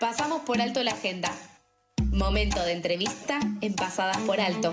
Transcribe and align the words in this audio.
Pasamos 0.00 0.40
por 0.46 0.58
alto 0.62 0.82
la 0.82 0.92
agenda. 0.92 1.30
Momento 2.10 2.62
de 2.62 2.72
entrevista 2.72 3.38
en 3.60 3.74
Pasadas 3.74 4.16
por 4.20 4.40
Alto. 4.40 4.72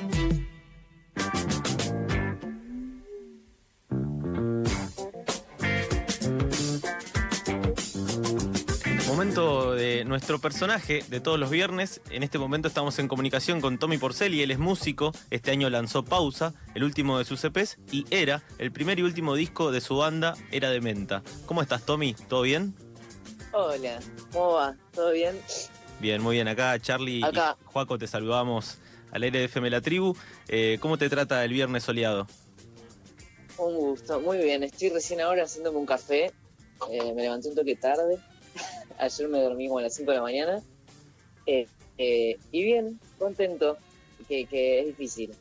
Momento 9.05 9.75
de 9.75 10.05
nuestro 10.05 10.39
personaje 10.39 11.03
de 11.09 11.19
todos 11.19 11.37
los 11.37 11.49
viernes. 11.49 11.99
En 12.09 12.23
este 12.23 12.39
momento 12.39 12.69
estamos 12.69 12.97
en 12.97 13.09
comunicación 13.09 13.59
con 13.59 13.77
Tommy 13.79 13.97
Porcelli, 13.97 14.41
él 14.41 14.51
es 14.51 14.59
músico. 14.59 15.11
Este 15.29 15.51
año 15.51 15.69
lanzó 15.69 16.05
Pausa, 16.05 16.53
el 16.73 16.85
último 16.85 17.17
de 17.17 17.25
sus 17.25 17.43
EPs, 17.43 17.79
y 17.91 18.05
Era, 18.11 18.43
el 18.59 18.71
primer 18.71 18.97
y 18.99 19.01
último 19.01 19.35
disco 19.35 19.73
de 19.73 19.81
su 19.81 19.97
banda, 19.97 20.35
Era 20.51 20.69
de 20.69 20.79
Menta. 20.79 21.21
¿Cómo 21.47 21.61
estás, 21.61 21.85
Tommy? 21.85 22.13
¿Todo 22.29 22.43
bien? 22.43 22.86
Hola, 23.51 23.99
¿cómo 24.31 24.53
va? 24.53 24.75
¿Todo 24.93 25.11
bien? 25.11 25.39
Bien, 25.99 26.21
muy 26.21 26.35
bien. 26.35 26.47
Acá 26.47 26.77
Charlie 26.79 27.23
Acá. 27.23 27.57
y 27.59 27.65
Juaco 27.65 27.97
te 27.97 28.07
saludamos 28.07 28.77
al 29.11 29.23
aire 29.23 29.39
de 29.39 29.45
FM 29.45 29.69
La 29.69 29.81
Tribu. 29.81 30.15
Eh, 30.47 30.77
¿Cómo 30.79 30.97
te 30.97 31.09
trata 31.09 31.43
el 31.43 31.53
viernes 31.53 31.83
soleado? 31.83 32.27
Un 33.57 33.75
gusto, 33.75 34.19
muy 34.19 34.37
bien. 34.37 34.63
Estoy 34.63 34.89
recién 34.89 35.21
ahora 35.21 35.43
haciéndome 35.43 35.77
un 35.79 35.85
café. 35.85 36.31
Eh, 36.91 37.13
me 37.15 37.23
levanté 37.23 37.49
un 37.49 37.55
toque 37.55 37.75
tarde. 37.75 38.19
Ayer 38.99 39.27
me 39.29 39.39
dormí 39.41 39.67
como 39.67 39.79
a 39.79 39.83
las 39.83 39.95
5 39.95 40.11
de 40.11 40.17
la 40.17 40.23
mañana. 40.23 40.61
Eh, 41.45 41.67
eh, 41.97 42.37
y 42.51 42.63
bien, 42.63 42.99
contento, 43.17 43.77
que, 44.27 44.45
que 44.45 44.81
es 44.81 44.85
difícil. 44.87 45.31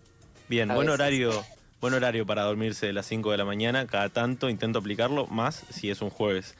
Bien, 0.48 0.70
A 0.70 0.74
buen 0.74 0.86
veces. 0.86 1.00
horario. 1.00 1.30
Buen 1.80 1.92
horario 1.94 2.24
para 2.26 2.42
dormirse 2.42 2.86
de 2.86 2.92
las 2.92 3.06
5 3.06 3.30
de 3.30 3.36
la 3.36 3.44
mañana. 3.44 3.86
Cada 3.86 4.08
tanto 4.08 4.48
intento 4.48 4.78
aplicarlo, 4.78 5.26
más 5.26 5.62
si 5.70 5.90
es 5.90 6.00
un 6.00 6.10
jueves. 6.10 6.54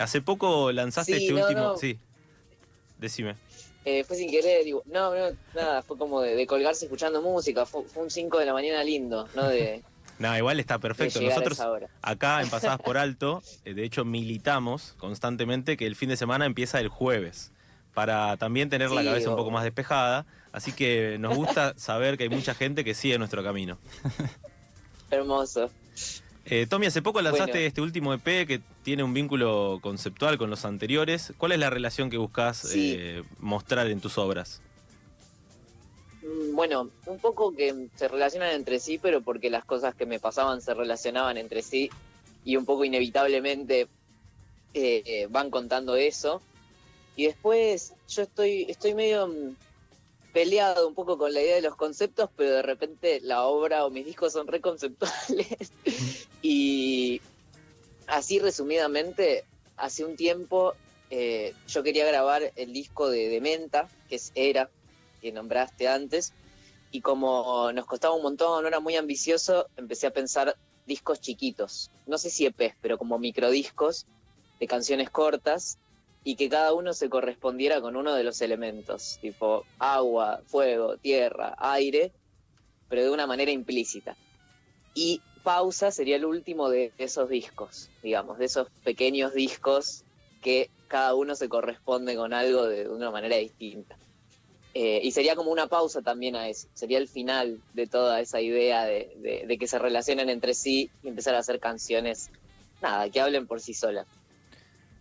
Hace 0.00 0.20
poco 0.20 0.72
lanzaste 0.72 1.16
Sí, 1.18 1.26
este 1.26 1.32
no, 1.34 1.42
último. 1.46 1.60
no. 1.60 1.76
Sí. 1.76 1.98
Decime. 2.98 3.36
Eh, 3.84 4.04
fue 4.04 4.16
sin 4.16 4.30
querer, 4.30 4.64
digo, 4.64 4.82
no, 4.86 5.14
no, 5.14 5.34
nada, 5.54 5.82
fue 5.82 5.96
como 5.96 6.20
de, 6.20 6.34
de 6.36 6.46
colgarse 6.46 6.84
escuchando 6.84 7.22
música. 7.22 7.64
Fue, 7.64 7.84
fue 7.84 8.02
un 8.02 8.10
5 8.10 8.38
de 8.38 8.44
la 8.46 8.52
mañana 8.52 8.84
lindo, 8.84 9.28
¿no? 9.34 9.48
De, 9.48 9.82
No, 10.18 10.36
igual 10.36 10.58
está 10.60 10.78
perfecto. 10.78 11.20
Nosotros 11.22 11.60
acá 12.02 12.42
en 12.42 12.50
Pasadas 12.50 12.80
por 12.80 12.98
Alto, 12.98 13.42
eh, 13.64 13.72
de 13.72 13.84
hecho, 13.84 14.04
militamos 14.04 14.94
constantemente 14.98 15.76
que 15.76 15.86
el 15.86 15.96
fin 15.96 16.08
de 16.08 16.16
semana 16.16 16.44
empieza 16.44 16.80
el 16.80 16.88
jueves. 16.88 17.52
Para 17.94 18.36
también 18.36 18.68
tener 18.68 18.90
la 18.90 19.02
cabeza 19.02 19.30
un 19.30 19.36
poco 19.36 19.50
más 19.50 19.64
despejada. 19.64 20.26
Así 20.52 20.72
que 20.72 21.16
nos 21.18 21.34
gusta 21.36 21.74
saber 21.76 22.16
que 22.16 22.24
hay 22.24 22.28
mucha 22.28 22.54
gente 22.54 22.84
que 22.84 22.94
sigue 22.94 23.18
nuestro 23.18 23.42
camino. 23.42 23.78
Hermoso. 25.10 25.70
Eh, 26.50 26.66
Tommy, 26.68 26.86
hace 26.86 27.02
poco 27.02 27.20
lanzaste 27.20 27.52
Bueno. 27.52 27.66
este 27.66 27.80
último 27.82 28.14
EP 28.14 28.46
que 28.46 28.60
tiene 28.82 29.02
un 29.02 29.12
vínculo 29.12 29.78
conceptual 29.82 30.38
con 30.38 30.48
los 30.48 30.64
anteriores. 30.64 31.32
¿Cuál 31.36 31.52
es 31.52 31.58
la 31.58 31.68
relación 31.70 32.08
que 32.08 32.16
buscas 32.16 32.56
Sí. 32.58 32.94
eh, 32.98 33.22
mostrar 33.38 33.86
en 33.88 34.00
tus 34.00 34.16
obras? 34.18 34.62
Mm, 36.22 36.54
Bueno, 36.54 36.90
un 37.06 37.18
poco 37.18 37.54
que 37.54 37.88
se 37.96 38.08
relacionan 38.08 38.50
entre 38.54 38.80
sí, 38.80 38.98
pero 38.98 39.20
porque 39.20 39.50
las 39.50 39.64
cosas 39.64 39.94
que 39.94 40.06
me 40.06 40.18
pasaban 40.20 40.60
se 40.62 40.72
relacionaban 40.74 41.36
entre 41.36 41.62
sí 41.62 41.90
y 42.44 42.56
un 42.56 42.64
poco 42.64 42.84
inevitablemente 42.84 43.88
eh, 44.74 45.02
eh, 45.04 45.26
van 45.30 45.50
contando 45.50 45.96
eso. 45.96 46.40
Y 47.16 47.26
después 47.26 47.92
yo 48.08 48.22
estoy, 48.22 48.62
estoy 48.68 48.94
medio 48.94 49.26
mm, 49.28 49.56
peleado 50.32 50.86
un 50.86 50.94
poco 50.94 51.18
con 51.18 51.32
la 51.32 51.40
idea 51.40 51.56
de 51.56 51.62
los 51.62 51.76
conceptos, 51.76 52.30
pero 52.36 52.52
de 52.52 52.62
repente 52.62 53.20
la 53.22 53.44
obra 53.44 53.84
o 53.84 53.90
mis 53.90 54.04
discos 54.04 54.32
son 54.32 54.46
reconceptuales. 54.46 55.72
y 56.42 57.20
así 58.06 58.38
resumidamente, 58.38 59.44
hace 59.76 60.04
un 60.04 60.16
tiempo 60.16 60.74
eh, 61.10 61.54
yo 61.68 61.82
quería 61.82 62.06
grabar 62.06 62.52
el 62.56 62.72
disco 62.72 63.08
de, 63.08 63.28
de 63.28 63.40
Menta, 63.40 63.88
que 64.08 64.16
es 64.16 64.32
Era, 64.34 64.70
que 65.20 65.32
nombraste 65.32 65.88
antes, 65.88 66.32
y 66.90 67.00
como 67.00 67.72
nos 67.72 67.86
costaba 67.86 68.14
un 68.14 68.22
montón, 68.22 68.62
no 68.62 68.68
era 68.68 68.80
muy 68.80 68.96
ambicioso, 68.96 69.68
empecé 69.76 70.06
a 70.06 70.12
pensar 70.12 70.56
discos 70.86 71.20
chiquitos, 71.20 71.90
no 72.06 72.18
sé 72.18 72.30
si 72.30 72.46
EPs, 72.46 72.74
pero 72.80 72.98
como 72.98 73.18
microdiscos 73.18 74.06
de 74.58 74.66
canciones 74.66 75.10
cortas 75.10 75.78
y 76.28 76.36
que 76.36 76.50
cada 76.50 76.74
uno 76.74 76.92
se 76.92 77.08
correspondiera 77.08 77.80
con 77.80 77.96
uno 77.96 78.14
de 78.14 78.22
los 78.22 78.42
elementos, 78.42 79.16
tipo 79.22 79.66
agua, 79.78 80.42
fuego, 80.46 80.98
tierra, 80.98 81.54
aire, 81.58 82.12
pero 82.88 83.02
de 83.04 83.10
una 83.10 83.26
manera 83.26 83.50
implícita. 83.50 84.18
Y 84.94 85.22
Pausa 85.42 85.90
sería 85.90 86.16
el 86.16 86.26
último 86.26 86.68
de 86.68 86.92
esos 86.98 87.30
discos, 87.30 87.92
digamos, 88.02 88.38
de 88.38 88.44
esos 88.46 88.68
pequeños 88.82 89.32
discos 89.34 90.04
que 90.42 90.70
cada 90.86 91.14
uno 91.14 91.34
se 91.34 91.48
corresponde 91.48 92.14
con 92.14 92.34
algo 92.34 92.66
de 92.66 92.88
una 92.90 93.10
manera 93.10 93.36
distinta. 93.36 93.98
Eh, 94.74 95.00
y 95.02 95.12
sería 95.12 95.36
como 95.36 95.50
una 95.52 95.68
pausa 95.68 96.02
también 96.02 96.36
a 96.36 96.48
eso, 96.50 96.68
sería 96.74 96.98
el 96.98 97.08
final 97.08 97.62
de 97.72 97.86
toda 97.86 98.20
esa 98.20 98.40
idea 98.42 98.84
de, 98.84 99.12
de- 99.16 99.44
de 99.48 99.58
que 99.58 99.66
se 99.66 99.78
relacionen 99.78 100.28
entre 100.30 100.54
sí 100.54 100.92
y 101.02 101.08
empezar 101.08 101.34
a 101.34 101.38
hacer 101.40 101.60
canciones, 101.60 102.32
nada, 102.82 103.10
que 103.10 103.20
hablen 103.20 103.46
por 103.46 103.60
sí 103.62 103.74
solas. 103.74 104.06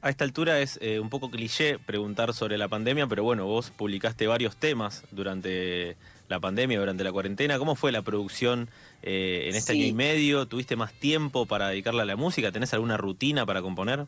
A 0.02 0.10
esta 0.10 0.24
altura 0.24 0.60
es 0.60 0.78
eh, 0.82 1.00
un 1.00 1.10
poco 1.10 1.32
cliché 1.32 1.80
preguntar 1.80 2.34
sobre 2.34 2.58
la 2.58 2.68
pandemia, 2.68 3.08
pero 3.08 3.24
bueno, 3.24 3.46
vos 3.46 3.72
publicaste 3.72 4.28
varios 4.28 4.56
temas 4.56 5.04
durante 5.12 5.98
la 6.30 6.40
pandemia, 6.40 6.80
durante 6.80 7.04
la 7.04 7.12
cuarentena. 7.12 7.58
¿Cómo 7.58 7.76
fue 7.76 7.92
la 7.92 8.04
producción 8.04 8.70
eh, 9.02 9.46
en 9.50 9.56
este 9.56 9.74
Sí. 9.74 9.80
año 9.80 9.88
y 9.88 9.94
medio? 9.94 10.46
¿Tuviste 10.48 10.76
más 10.76 10.94
tiempo 10.94 11.46
para 11.48 11.70
dedicarle 11.70 12.04
a 12.04 12.06
la 12.06 12.16
música? 12.16 12.52
¿Tenés 12.52 12.74
alguna 12.74 12.96
rutina 12.98 13.46
para 13.46 13.62
componer? 13.64 14.06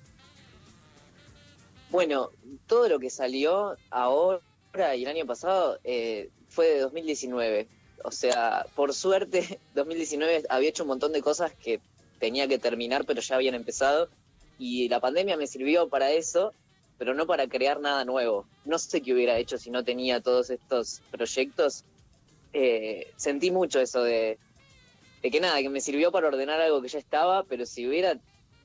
Bueno, 1.90 2.30
todo 2.68 2.88
lo 2.88 3.00
que 3.00 3.10
salió 3.10 3.76
ahora 3.90 4.96
y 4.96 5.04
el 5.04 5.10
año 5.10 5.26
pasado 5.26 5.80
eh, 5.84 6.30
fue 6.50 6.68
de 6.68 6.80
2019. 6.82 7.68
O 8.04 8.12
sea, 8.12 8.68
por 8.76 8.94
suerte, 8.94 9.60
2019 9.74 10.44
había 10.50 10.70
hecho 10.70 10.84
un 10.84 10.90
montón 10.90 11.14
de 11.14 11.22
cosas 11.24 11.52
que 11.54 11.80
tenía 12.20 12.48
que 12.48 12.60
terminar, 12.60 13.06
pero 13.06 13.22
ya 13.22 13.36
habían 13.36 13.56
empezado. 13.56 14.08
Y 14.60 14.90
la 14.90 15.00
pandemia 15.00 15.38
me 15.38 15.48
sirvió 15.48 15.88
para 15.88 16.12
eso, 16.12 16.54
pero 16.98 17.14
no 17.14 17.26
para 17.26 17.48
crear 17.48 17.80
nada 17.80 18.04
nuevo. 18.04 18.46
No 18.66 18.78
sé 18.78 19.02
qué 19.02 19.14
hubiera 19.14 19.38
hecho 19.38 19.58
si 19.58 19.72
no 19.72 19.84
tenía 19.84 20.22
todos 20.22 20.50
estos 20.50 21.02
proyectos. 21.10 21.86
Eh, 22.52 23.12
sentí 23.16 23.52
mucho 23.52 23.80
eso 23.80 24.04
de, 24.04 24.38
de 25.22 25.32
que 25.32 25.40
nada, 25.40 25.62
que 25.62 25.70
me 25.70 25.80
sirvió 25.80 26.12
para 26.12 26.28
ordenar 26.28 26.60
algo 26.60 26.82
que 26.82 26.90
ya 26.90 27.00
estaba, 27.00 27.44
pero 27.44 27.66
si 27.66 27.88
hubiera 27.88 28.20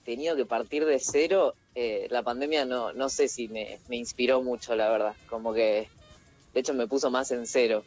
tenido 0.05 0.35
que 0.35 0.45
partir 0.45 0.85
de 0.85 0.99
cero, 0.99 1.55
eh, 1.77 2.09
la 2.11 2.23
pandemia 2.23 2.65
no, 2.65 2.93
no 2.93 3.09
sé 3.09 3.29
si 3.29 3.47
me, 3.47 3.79
me 3.89 3.97
inspiró 3.97 4.43
mucho, 4.43 4.75
la 4.75 4.91
verdad. 4.91 5.15
Como 5.31 5.55
que, 5.55 5.89
de 6.53 6.61
hecho, 6.61 6.75
me 6.75 6.89
puso 6.89 7.11
más 7.11 7.31
en 7.31 7.47
cero. 7.47 7.85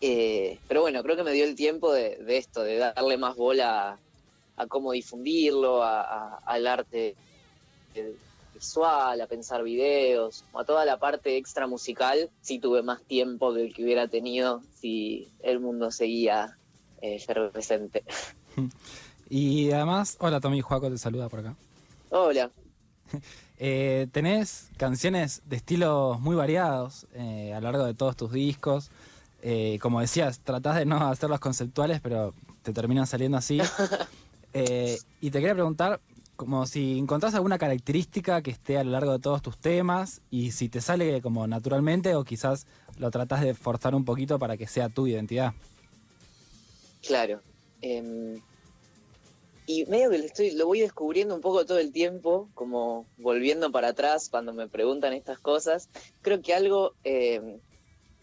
Eh, 0.00 0.58
pero 0.66 0.80
bueno, 0.80 1.00
creo 1.04 1.14
que 1.14 1.22
me 1.22 1.32
dio 1.32 1.44
el 1.44 1.54
tiempo 1.54 1.92
de, 1.92 2.16
de 2.16 2.36
esto, 2.38 2.64
de 2.64 2.76
darle 2.76 3.16
más 3.18 3.36
bola 3.36 4.00
a, 4.62 4.66
cómo 4.66 4.92
difundirlo, 4.92 5.82
a- 5.82 6.02
a- 6.02 6.38
al 6.46 6.66
arte 6.66 7.14
eh, 7.94 8.16
visual, 8.54 9.20
a 9.20 9.26
pensar 9.26 9.62
videos, 9.62 10.44
a 10.54 10.64
toda 10.64 10.84
la 10.84 10.98
parte 10.98 11.36
extra 11.36 11.66
musical. 11.66 12.30
Sí 12.40 12.58
tuve 12.58 12.82
más 12.82 13.02
tiempo 13.02 13.52
que 13.54 13.66
el 13.66 13.74
que 13.74 13.84
hubiera 13.84 14.08
tenido 14.08 14.62
si 14.80 15.28
el 15.42 15.60
mundo 15.60 15.90
seguía 15.90 16.56
eh, 17.00 17.16
efervescente. 17.16 18.04
Y 19.34 19.70
además, 19.72 20.18
hola 20.20 20.40
Tommy, 20.40 20.60
Juaco 20.60 20.90
te 20.90 20.98
saluda 20.98 21.30
por 21.30 21.40
acá. 21.40 21.54
Hola. 22.10 22.50
Eh, 23.64 24.08
tenés 24.10 24.70
canciones 24.76 25.40
de 25.44 25.54
estilos 25.54 26.18
muy 26.18 26.34
variados 26.34 27.06
eh, 27.14 27.52
a 27.54 27.60
lo 27.60 27.70
largo 27.70 27.84
de 27.86 27.94
todos 27.94 28.16
tus 28.16 28.32
discos. 28.32 28.90
Eh, 29.40 29.78
como 29.80 30.00
decías, 30.00 30.40
tratás 30.40 30.74
de 30.76 30.84
no 30.84 30.96
hacerlos 31.08 31.38
conceptuales, 31.38 32.00
pero 32.00 32.34
te 32.62 32.72
terminan 32.72 33.06
saliendo 33.06 33.38
así. 33.38 33.60
Eh, 34.54 34.98
y 35.20 35.30
te 35.30 35.38
quería 35.40 35.54
preguntar, 35.54 36.00
como 36.36 36.66
si 36.66 36.98
encontrás 36.98 37.34
alguna 37.34 37.58
característica 37.58 38.42
que 38.42 38.50
esté 38.50 38.78
a 38.78 38.84
lo 38.84 38.90
largo 38.90 39.12
de 39.12 39.18
todos 39.18 39.42
tus 39.42 39.58
temas 39.58 40.20
y 40.30 40.52
si 40.52 40.68
te 40.68 40.80
sale 40.80 41.20
como 41.22 41.46
naturalmente 41.46 42.14
o 42.14 42.24
quizás 42.24 42.66
lo 42.98 43.10
tratás 43.10 43.42
de 43.42 43.54
forzar 43.54 43.94
un 43.94 44.04
poquito 44.04 44.38
para 44.38 44.56
que 44.56 44.66
sea 44.66 44.88
tu 44.88 45.06
identidad. 45.06 45.52
Claro. 47.06 47.40
Em, 47.80 48.40
y 49.66 49.84
medio 49.86 50.10
que 50.10 50.18
lo, 50.18 50.24
estoy, 50.24 50.50
lo 50.52 50.66
voy 50.66 50.80
descubriendo 50.80 51.34
un 51.34 51.40
poco 51.40 51.64
todo 51.64 51.78
el 51.78 51.92
tiempo, 51.92 52.48
como 52.54 53.06
volviendo 53.18 53.70
para 53.70 53.88
atrás 53.88 54.28
cuando 54.28 54.52
me 54.52 54.68
preguntan 54.68 55.12
estas 55.12 55.38
cosas. 55.38 55.88
Creo 56.20 56.42
que 56.42 56.54
algo 56.54 56.94
em, 57.04 57.58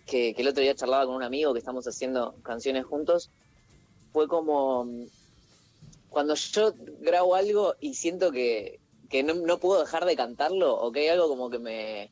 que, 0.05 0.31
el 0.31 0.47
otro 0.47 0.61
día 0.61 0.75
charlaba 0.75 1.05
con 1.05 1.15
un 1.15 1.23
amigo 1.23 1.53
que 1.53 1.59
estamos 1.59 1.87
haciendo 1.87 2.35
canciones 2.43 2.85
juntos, 2.85 3.29
fue 4.11 4.27
como 4.27 4.87
cuando 6.09 6.35
yo 6.35 6.73
grabo 6.99 7.35
algo 7.35 7.75
y 7.79 7.93
siento 7.93 8.31
que, 8.31 8.79
que 9.09 9.23
no, 9.23 9.33
no 9.35 9.59
puedo 9.59 9.81
dejar 9.81 10.05
de 10.05 10.15
cantarlo, 10.15 10.75
o 10.75 10.91
que 10.91 11.01
hay 11.01 11.07
algo 11.09 11.27
como 11.27 11.49
que 11.49 11.59
me 11.59 12.11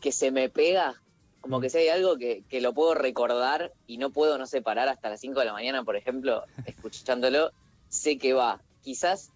que 0.00 0.12
se 0.12 0.30
me 0.30 0.48
pega, 0.48 1.02
como 1.40 1.60
que 1.60 1.70
si 1.70 1.78
hay 1.78 1.88
algo 1.88 2.16
que, 2.18 2.44
que 2.48 2.60
lo 2.60 2.72
puedo 2.72 2.94
recordar 2.94 3.72
y 3.86 3.98
no 3.98 4.10
puedo 4.10 4.38
no 4.38 4.46
separar 4.46 4.88
hasta 4.88 5.10
las 5.10 5.20
5 5.20 5.40
de 5.40 5.46
la 5.46 5.52
mañana, 5.52 5.84
por 5.84 5.96
ejemplo, 5.96 6.44
escuchándolo, 6.66 7.50
sé 7.88 8.18
que 8.18 8.32
va. 8.32 8.60
Quizás, 8.82 9.32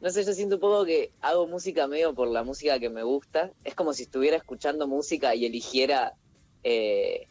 no 0.00 0.10
sé, 0.10 0.24
yo 0.24 0.32
siento 0.32 0.56
un 0.56 0.60
poco 0.60 0.84
que 0.84 1.12
hago 1.20 1.46
música 1.46 1.86
medio 1.86 2.14
por 2.14 2.28
la 2.28 2.44
música 2.44 2.78
que 2.78 2.88
me 2.88 3.02
gusta. 3.02 3.50
Es 3.62 3.74
como 3.74 3.92
si 3.92 4.04
estuviera 4.04 4.36
escuchando 4.36 4.86
música 4.86 5.34
y 5.34 5.44
eligiera 5.44 6.14
eh, 6.62 7.26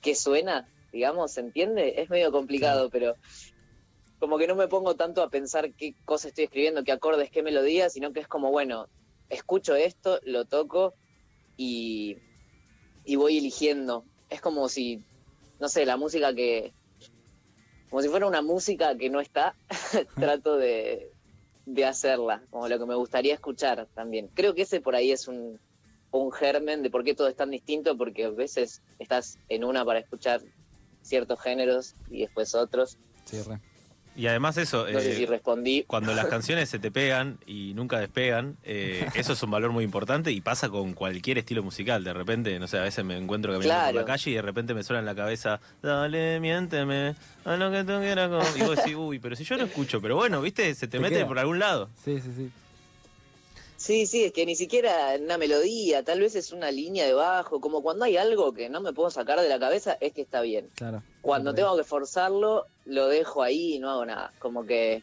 qué 0.00 0.14
suena, 0.14 0.68
digamos, 0.92 1.32
¿se 1.32 1.40
entiende? 1.40 2.00
Es 2.00 2.08
medio 2.08 2.32
complicado, 2.32 2.88
pero 2.90 3.14
como 4.18 4.38
que 4.38 4.46
no 4.46 4.56
me 4.56 4.68
pongo 4.68 4.96
tanto 4.96 5.22
a 5.22 5.30
pensar 5.30 5.72
qué 5.74 5.94
cosa 6.04 6.28
estoy 6.28 6.44
escribiendo, 6.44 6.84
qué 6.84 6.92
acordes, 6.92 7.30
qué 7.30 7.42
melodías, 7.42 7.92
sino 7.92 8.12
que 8.12 8.20
es 8.20 8.28
como, 8.28 8.50
bueno, 8.50 8.88
escucho 9.28 9.74
esto, 9.74 10.18
lo 10.24 10.44
toco 10.44 10.94
y, 11.56 12.18
y 13.04 13.16
voy 13.16 13.38
eligiendo. 13.38 14.04
Es 14.30 14.40
como 14.40 14.68
si, 14.68 15.02
no 15.60 15.68
sé, 15.68 15.86
la 15.86 15.96
música 15.96 16.34
que, 16.34 16.72
como 17.90 18.02
si 18.02 18.08
fuera 18.08 18.26
una 18.26 18.42
música 18.42 18.96
que 18.96 19.08
no 19.08 19.20
está, 19.20 19.54
trato 20.16 20.56
de, 20.56 21.12
de 21.66 21.84
hacerla, 21.84 22.42
como 22.50 22.68
lo 22.68 22.78
que 22.78 22.86
me 22.86 22.94
gustaría 22.94 23.34
escuchar 23.34 23.86
también. 23.94 24.28
Creo 24.34 24.54
que 24.54 24.62
ese 24.62 24.80
por 24.80 24.96
ahí 24.96 25.12
es 25.12 25.28
un, 25.28 25.60
un 26.10 26.32
germen 26.32 26.82
de 26.82 26.90
por 26.90 27.04
qué 27.04 27.14
todo 27.14 27.28
es 27.28 27.36
tan 27.36 27.50
distinto, 27.50 27.96
porque 27.96 28.24
a 28.24 28.30
veces 28.30 28.82
estás 28.98 29.38
en 29.48 29.64
una 29.64 29.84
para 29.84 30.00
escuchar 30.00 30.40
ciertos 31.02 31.40
géneros 31.40 31.94
y 32.10 32.20
después 32.20 32.54
otros. 32.54 32.98
Sí, 33.24 33.40
re. 33.42 33.60
Y 34.18 34.26
además 34.26 34.56
eso, 34.56 34.84
No 34.90 34.98
sé 35.00 35.12
eh, 35.12 35.16
si 35.16 35.26
respondí. 35.26 35.84
cuando 35.86 36.12
las 36.12 36.26
canciones 36.26 36.68
se 36.68 36.80
te 36.80 36.90
pegan 36.90 37.38
y 37.46 37.72
nunca 37.74 38.00
despegan, 38.00 38.56
eh, 38.64 39.06
eso 39.14 39.32
es 39.32 39.42
un 39.44 39.50
valor 39.52 39.70
muy 39.70 39.84
importante 39.84 40.32
y 40.32 40.40
pasa 40.40 40.68
con 40.68 40.92
cualquier 40.92 41.38
estilo 41.38 41.62
musical. 41.62 42.02
De 42.02 42.12
repente, 42.12 42.58
no 42.58 42.66
sé, 42.66 42.78
a 42.78 42.82
veces 42.82 43.04
me 43.04 43.16
encuentro 43.16 43.52
caminando 43.52 43.74
por 43.80 43.92
Claro. 43.92 43.98
la 44.00 44.04
calle 44.04 44.30
y 44.32 44.34
de 44.34 44.42
repente 44.42 44.74
me 44.74 44.82
suena 44.82 44.98
en 44.98 45.06
la 45.06 45.14
cabeza, 45.14 45.60
dale, 45.82 46.40
miénteme, 46.40 47.14
a 47.44 47.56
lo 47.56 47.70
que 47.70 47.84
tú 47.84 47.98
quieras. 48.00 48.28
como-". 48.28 48.56
Y 48.56 48.60
vos 48.62 48.76
decís, 48.76 48.94
uy, 48.96 49.20
pero 49.20 49.36
si 49.36 49.44
yo 49.44 49.56
lo 49.56 49.64
escucho, 49.66 50.00
pero 50.02 50.16
bueno, 50.16 50.42
viste, 50.42 50.74
se 50.74 50.88
te, 50.88 50.98
Te 50.98 51.00
mete 51.00 51.14
queda. 51.18 51.28
por 51.28 51.38
algún 51.38 51.60
lado. 51.60 51.88
Sí, 52.04 52.20
sí, 52.20 52.32
sí. 52.36 52.50
Sí, 53.78 54.06
sí, 54.06 54.24
es 54.24 54.32
que 54.32 54.44
ni 54.44 54.56
siquiera 54.56 55.14
una 55.20 55.38
melodía, 55.38 56.02
tal 56.02 56.18
vez 56.20 56.34
es 56.34 56.50
una 56.52 56.70
línea 56.72 57.06
de 57.06 57.12
bajo, 57.14 57.60
como 57.60 57.80
cuando 57.80 58.04
hay 58.04 58.16
algo 58.16 58.52
que 58.52 58.68
no 58.68 58.80
me 58.80 58.92
puedo 58.92 59.08
sacar 59.08 59.40
de 59.40 59.48
la 59.48 59.60
cabeza, 59.60 59.96
es 60.00 60.12
que 60.12 60.22
está 60.22 60.40
bien. 60.40 60.68
Claro. 60.74 61.00
Cuando 61.22 61.54
tengo 61.54 61.76
que 61.76 61.84
forzarlo, 61.84 62.66
lo 62.86 63.06
dejo 63.06 63.40
ahí 63.42 63.74
y 63.74 63.78
no 63.78 63.88
hago 63.90 64.04
nada. 64.04 64.32
Como 64.40 64.66
que 64.66 65.02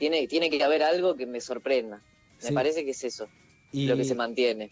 tiene, 0.00 0.26
tiene 0.26 0.50
que 0.50 0.62
haber 0.64 0.82
algo 0.82 1.14
que 1.14 1.26
me 1.26 1.40
sorprenda. 1.40 2.00
Me 2.42 2.48
Sí. 2.48 2.52
parece 2.54 2.84
que 2.84 2.90
es 2.90 3.04
eso, 3.04 3.28
Y, 3.70 3.86
lo 3.86 3.96
que 3.96 4.04
se 4.04 4.16
mantiene. 4.16 4.70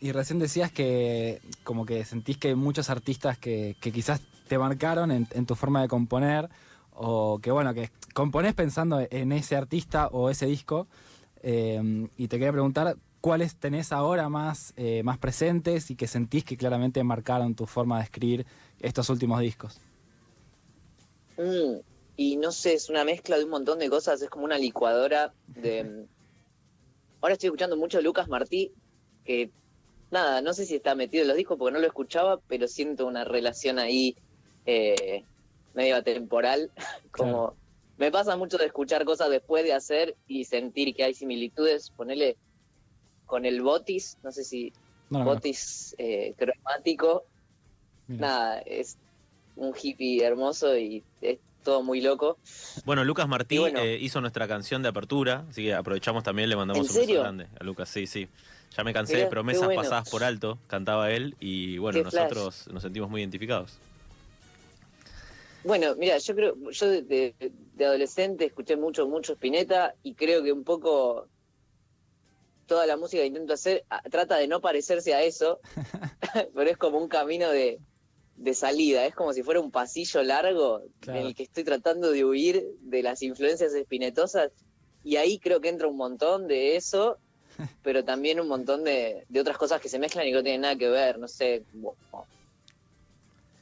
y 0.00 0.12
recién 0.12 0.38
decías 0.38 0.70
que 0.70 1.40
como 1.64 1.84
que 1.84 2.04
sentís 2.04 2.38
que 2.38 2.48
hay 2.48 2.54
muchos 2.54 2.90
artistas 2.90 3.38
que, 3.38 3.74
que 3.80 3.90
quizás 3.90 4.20
te 4.48 4.56
marcaron 4.56 5.10
en, 5.10 5.26
en 5.32 5.46
tu 5.46 5.56
forma 5.56 5.82
de 5.82 5.88
componer 5.88 6.48
o 6.94 7.40
que 7.42 7.50
bueno, 7.50 7.74
que 7.74 7.90
componés 8.14 8.54
pensando 8.54 9.04
en 9.10 9.32
ese 9.32 9.56
artista 9.56 10.06
o 10.12 10.30
ese 10.30 10.46
disco. 10.46 10.86
Eh, 11.42 12.08
y 12.16 12.28
te 12.28 12.38
quería 12.38 12.52
preguntar 12.52 12.96
cuáles 13.22 13.54
tenés 13.54 13.92
ahora 13.92 14.28
más, 14.28 14.74
eh, 14.76 15.02
más 15.04 15.16
presentes 15.16 15.90
y 15.90 15.96
que 15.96 16.08
sentís 16.08 16.44
que 16.44 16.56
claramente 16.56 17.02
marcaron 17.04 17.54
tu 17.54 17.66
forma 17.66 17.98
de 17.98 18.04
escribir 18.04 18.46
estos 18.80 19.08
últimos 19.08 19.40
discos. 19.40 19.80
Mm, 21.38 21.80
y 22.16 22.36
no 22.36 22.50
sé, 22.50 22.74
es 22.74 22.90
una 22.90 23.04
mezcla 23.04 23.38
de 23.38 23.44
un 23.44 23.50
montón 23.50 23.78
de 23.78 23.88
cosas, 23.88 24.20
es 24.20 24.28
como 24.28 24.44
una 24.44 24.58
licuadora 24.58 25.32
de... 25.46 26.04
Ahora 27.22 27.34
estoy 27.34 27.46
escuchando 27.46 27.76
mucho 27.76 27.98
a 27.98 28.00
Lucas 28.00 28.28
Martí, 28.28 28.72
que 29.24 29.52
nada, 30.10 30.42
no 30.42 30.52
sé 30.52 30.66
si 30.66 30.74
está 30.74 30.96
metido 30.96 31.22
en 31.22 31.28
los 31.28 31.36
discos 31.36 31.56
porque 31.56 31.72
no 31.72 31.78
lo 31.78 31.86
escuchaba, 31.86 32.40
pero 32.48 32.66
siento 32.66 33.06
una 33.06 33.22
relación 33.22 33.78
ahí 33.78 34.16
eh, 34.66 35.24
medio 35.74 35.96
atemporal, 35.96 36.72
como... 37.12 37.52
Claro. 37.52 37.61
Me 37.98 38.10
pasa 38.10 38.36
mucho 38.36 38.58
de 38.58 38.66
escuchar 38.66 39.04
cosas 39.04 39.30
después 39.30 39.64
de 39.64 39.72
hacer 39.72 40.16
y 40.26 40.44
sentir 40.44 40.94
que 40.94 41.04
hay 41.04 41.14
similitudes, 41.14 41.90
ponerle 41.90 42.36
con 43.26 43.44
el 43.46 43.62
botis, 43.62 44.18
no 44.22 44.32
sé 44.32 44.44
si 44.44 44.72
No, 45.10 45.18
no, 45.20 45.24
no. 45.26 45.30
botis 45.32 45.94
eh, 45.98 46.34
cromático, 46.36 47.24
Mira. 48.08 48.26
nada, 48.26 48.58
es 48.60 48.96
un 49.56 49.74
hippie 49.80 50.24
hermoso 50.24 50.76
y 50.76 51.04
es 51.20 51.38
todo 51.62 51.82
muy 51.82 52.00
loco. 52.00 52.38
Bueno, 52.84 53.04
Lucas 53.04 53.28
Martí 53.28 53.58
bueno. 53.58 53.78
eh, 53.80 53.98
hizo 54.00 54.20
nuestra 54.20 54.48
canción 54.48 54.82
de 54.82 54.88
apertura, 54.88 55.44
así 55.48 55.62
que 55.64 55.74
aprovechamos 55.74 56.24
también, 56.24 56.48
le 56.48 56.56
mandamos 56.56 56.90
¿En 56.90 56.96
un 56.96 57.02
beso 57.06 57.20
grande 57.20 57.46
a 57.60 57.64
Lucas, 57.64 57.88
sí, 57.88 58.06
sí. 58.06 58.28
Ya 58.76 58.84
me 58.84 58.92
cansé 58.94 59.14
Mirá, 59.14 59.26
de 59.26 59.30
promesas 59.30 59.64
bueno. 59.66 59.82
pasadas 59.82 60.08
por 60.10 60.24
alto, 60.24 60.58
cantaba 60.66 61.10
él, 61.12 61.36
y 61.38 61.76
bueno, 61.78 62.02
Qué 62.02 62.10
flash. 62.10 62.22
nosotros 62.22 62.68
nos 62.72 62.82
sentimos 62.82 63.10
muy 63.10 63.20
identificados. 63.20 63.78
Bueno, 65.64 65.94
mira, 65.96 66.18
yo 66.18 66.34
creo, 66.34 66.70
yo 66.70 66.90
de, 66.90 67.34
adolescente 67.78 68.46
escuché 68.46 68.76
mucho, 68.76 69.06
mucho 69.06 69.34
Spinetta 69.34 69.94
y 70.02 70.14
creo 70.14 70.42
que 70.42 70.52
un 70.52 70.64
poco 70.64 71.28
toda 72.66 72.86
la 72.86 72.96
música 72.96 73.22
que 73.22 73.28
intento 73.28 73.52
hacer 73.52 73.84
ah, 73.90 74.02
trata 74.10 74.36
de 74.36 74.48
no 74.48 74.60
parecerse 74.60 75.14
a 75.14 75.22
eso, 75.22 75.60
pero 76.54 76.70
es 76.70 76.76
como 76.76 76.98
un 76.98 77.08
camino 77.08 77.50
de, 77.50 77.80
de 78.36 78.54
salida, 78.54 79.04
es 79.06 79.14
como 79.14 79.32
si 79.32 79.42
fuera 79.42 79.60
un 79.60 79.70
pasillo 79.70 80.22
largo 80.22 80.82
Claro. 81.00 81.20
en 81.20 81.26
el 81.26 81.34
que 81.34 81.44
estoy 81.44 81.64
tratando 81.64 82.10
de 82.10 82.24
huir 82.24 82.64
de 82.80 83.02
las 83.02 83.22
influencias 83.22 83.74
espinetosas 83.74 84.50
y 85.04 85.16
ahí 85.16 85.38
creo 85.38 85.60
que 85.60 85.68
entra 85.68 85.88
un 85.88 85.96
montón 85.96 86.48
de 86.48 86.76
eso, 86.76 87.18
pero 87.82 88.04
también 88.04 88.40
un 88.40 88.48
montón 88.48 88.84
de, 88.84 89.24
de 89.28 89.40
otras 89.40 89.58
cosas 89.58 89.80
que 89.80 89.88
se 89.88 89.98
mezclan 89.98 90.26
y 90.26 90.30
que 90.30 90.36
no 90.36 90.42
tienen 90.42 90.62
nada 90.62 90.76
que 90.76 90.88
ver, 90.88 91.18
no 91.18 91.28
sé, 91.28 91.64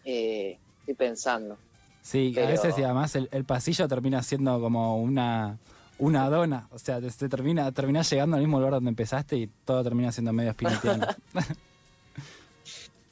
eh, 0.04 0.58
estoy 0.80 0.94
pensando. 0.94 1.58
Sí, 2.02 2.32
a 2.32 2.34
Pero- 2.34 2.48
veces 2.48 2.78
y 2.78 2.82
además 2.82 3.14
el, 3.16 3.28
el 3.32 3.44
pasillo 3.44 3.86
termina 3.88 4.22
siendo 4.22 4.60
como 4.60 4.96
una, 5.00 5.58
una 5.98 6.28
dona. 6.30 6.68
O 6.72 6.78
sea, 6.78 7.00
te, 7.00 7.10
te 7.10 7.28
termina, 7.28 7.70
terminás 7.72 8.10
llegando 8.10 8.36
al 8.36 8.42
mismo 8.42 8.58
lugar 8.58 8.74
donde 8.74 8.88
empezaste 8.90 9.36
y 9.36 9.46
todo 9.64 9.82
termina 9.84 10.10
siendo 10.12 10.32
medio 10.32 10.52
spinetiano. 10.52 11.06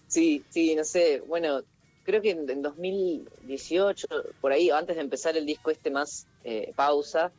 Sí, 0.06 0.42
sí, 0.48 0.74
no 0.74 0.84
sé, 0.84 1.22
bueno, 1.26 1.60
creo 2.04 2.22
que 2.22 2.30
en, 2.30 2.48
en 2.48 2.62
2018, 2.62 4.06
por 4.40 4.52
ahí, 4.52 4.70
antes 4.70 4.96
de 4.96 5.02
empezar 5.02 5.36
el 5.36 5.44
disco 5.44 5.70
este 5.70 5.90
más 5.90 6.26
eh, 6.44 6.72
pausa, 6.74 7.30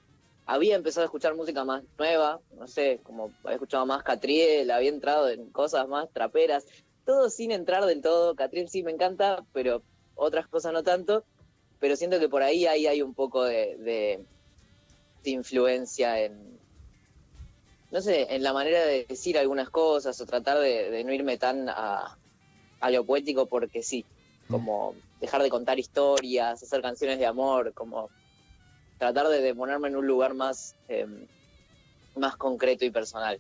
había 0.46 0.76
empezado 0.76 1.04
a 1.04 1.06
escuchar 1.06 1.36
música 1.36 1.64
más 1.66 1.84
nueva, 1.98 2.40
no 2.60 2.68
sé, 2.68 3.00
como 3.04 3.32
había 3.44 3.56
escuchado 3.56 3.86
más 3.88 4.04
Catriel, 4.04 4.70
había 4.70 4.90
entrado 4.90 5.30
en 5.30 5.50
cosas 5.50 5.88
más 5.88 6.10
traperas, 6.12 6.66
todo 7.06 7.30
sin 7.32 7.52
entrar 7.52 7.86
del 7.86 8.02
todo, 8.04 8.36
Catriel 8.36 8.70
sí 8.70 8.84
me 8.84 8.92
encanta, 8.92 9.44
pero 9.52 9.82
otras 10.14 10.48
cosas 10.48 10.72
no 10.72 10.84
tanto, 10.84 11.24
pero 11.80 11.96
siento 11.96 12.20
que 12.20 12.30
por 12.30 12.44
ahí, 12.44 12.66
ahí 12.66 12.88
hay 12.88 13.02
un 13.02 13.14
poco 13.14 13.44
de, 13.44 13.78
de, 13.78 14.26
influencia 15.32 16.20
en, 16.22 16.60
no 17.92 18.02
sé, 18.02 18.34
en 18.34 18.42
la 18.44 18.54
manera 18.54 18.84
de 18.86 19.06
decir 19.06 19.38
algunas 19.38 19.70
cosas 19.70 20.20
o 20.20 20.26
tratar 20.26 20.60
de, 20.60 21.04
no 21.04 21.14
irme 21.14 21.38
tan 21.38 21.70
a, 21.70 22.18
a 22.80 22.90
lo 22.90 23.06
poético 23.06 23.46
porque 23.46 23.84
sí, 23.84 24.06
como 24.50 24.96
dejar 25.22 25.44
de 25.44 25.50
contar 25.50 25.80
historias, 25.80 26.64
hacer 26.64 26.82
canciones 26.82 27.20
de 27.20 27.26
amor, 27.26 27.74
como 27.74 28.10
tratar 28.98 29.28
de, 29.28 29.56
ponerme 29.56 29.88
en 29.88 29.96
un 29.96 30.08
lugar 30.08 30.34
más, 30.34 30.76
eh, 30.88 31.08
más 32.16 32.36
concreto 32.36 32.86
y 32.86 32.92
personal. 32.92 33.40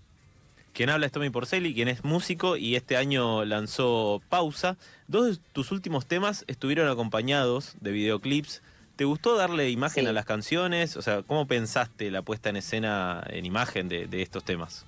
Quien 0.73 0.89
habla 0.89 1.07
es 1.07 1.11
Tommy 1.11 1.29
Porceli, 1.29 1.73
quien 1.73 1.87
es 1.87 2.03
músico 2.03 2.55
y 2.55 2.75
este 2.75 2.95
año 2.95 3.43
lanzó 3.43 4.21
Pausa. 4.29 4.77
Dos 5.09 5.37
de 5.39 5.43
tus 5.53 5.71
últimos 5.71 6.05
temas 6.05 6.45
estuvieron 6.47 6.87
acompañados 6.87 7.75
de 7.81 7.91
videoclips. 7.91 8.61
¿Te 8.95 9.05
gustó 9.05 9.35
darle 9.35 9.69
imagen 9.69 10.03
Sí. 10.05 10.09
a 10.09 10.13
las 10.13 10.25
canciones? 10.25 10.95
O 10.97 11.01
sea, 11.01 11.23
¿cómo 11.23 11.47
pensaste 11.47 12.11
la 12.11 12.21
puesta 12.21 12.49
en 12.49 12.57
escena 12.57 13.23
en 13.29 13.45
imagen 13.45 13.89
de, 13.89 14.05
de 14.07 14.21
estos 14.21 14.43
temas? 14.43 14.85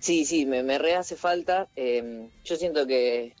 Sí, 0.00 0.26
sí, 0.26 0.44
me, 0.44 0.62
me 0.62 0.78
re 0.78 0.94
hace 0.96 1.16
falta. 1.16 1.66
eh, 1.76 2.28
yo 2.44 2.56
siento 2.56 2.86
que, 2.86 3.34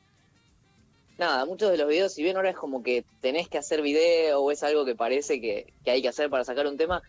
nada, 1.18 1.44
muchos 1.44 1.70
de 1.70 1.76
los 1.76 1.88
videos, 1.88 2.14
si 2.14 2.22
bien 2.22 2.36
ahora 2.36 2.50
es 2.50 2.56
como 2.56 2.82
que 2.82 3.04
tenés 3.20 3.48
que 3.48 3.58
hacer 3.58 3.82
video 3.82 4.40
o 4.40 4.50
es 4.50 4.62
algo 4.62 4.84
que 4.86 4.94
parece 4.94 5.40
que, 5.42 5.72
que 5.84 5.90
hay 5.90 6.00
que 6.00 6.08
hacer 6.08 6.30
para 6.30 6.44
sacar 6.44 6.66
un 6.66 6.78
tema, 6.78 7.02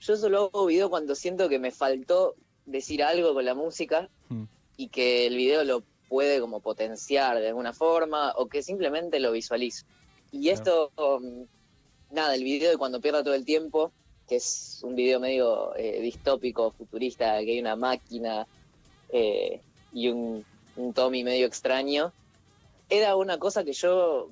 yo 0.00 0.16
solo 0.16 0.50
hago 0.52 0.66
video 0.66 0.88
cuando 0.88 1.14
siento 1.16 1.48
que 1.48 1.58
me 1.58 1.72
faltó 1.72 2.34
decir 2.64 3.02
algo 3.02 3.34
con 3.34 3.44
la 3.44 3.54
música 3.54 4.08
Mm. 4.28 4.44
y 4.76 4.88
que 4.88 5.26
el 5.26 5.36
video 5.36 5.64
lo 5.64 5.82
puede 6.12 6.40
como 6.40 6.60
potenciar 6.60 7.40
de 7.40 7.48
alguna 7.48 7.72
forma 7.72 8.34
o 8.36 8.46
que 8.46 8.62
simplemente 8.62 9.18
lo 9.18 9.32
visualizo. 9.32 9.86
Y 10.30 10.50
esto, 10.50 10.92
um, 10.98 11.46
nada, 12.10 12.34
el 12.34 12.44
video 12.44 12.70
de 12.70 12.76
cuando 12.76 13.00
pierda 13.00 13.24
todo 13.24 13.32
el 13.32 13.46
tiempo, 13.46 13.92
que 14.28 14.36
es 14.36 14.80
un 14.82 14.94
video 14.94 15.20
medio 15.20 15.74
eh, 15.74 16.02
distópico, 16.02 16.72
futurista, 16.72 17.38
que 17.38 17.52
hay 17.52 17.60
una 17.60 17.76
máquina 17.76 18.46
eh, 19.08 19.62
y 19.94 20.08
un, 20.08 20.44
un 20.76 20.92
Tommy 20.92 21.24
medio 21.24 21.46
extraño, 21.46 22.12
era 22.90 23.16
una 23.16 23.38
cosa 23.38 23.64
que 23.64 23.72
yo 23.72 24.28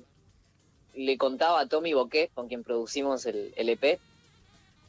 le 0.93 1.17
contaba 1.17 1.61
a 1.61 1.65
Tommy 1.67 1.93
Boqué, 1.93 2.29
con 2.35 2.47
quien 2.47 2.63
producimos 2.63 3.25
el, 3.25 3.53
el 3.55 3.69
EP, 3.69 3.99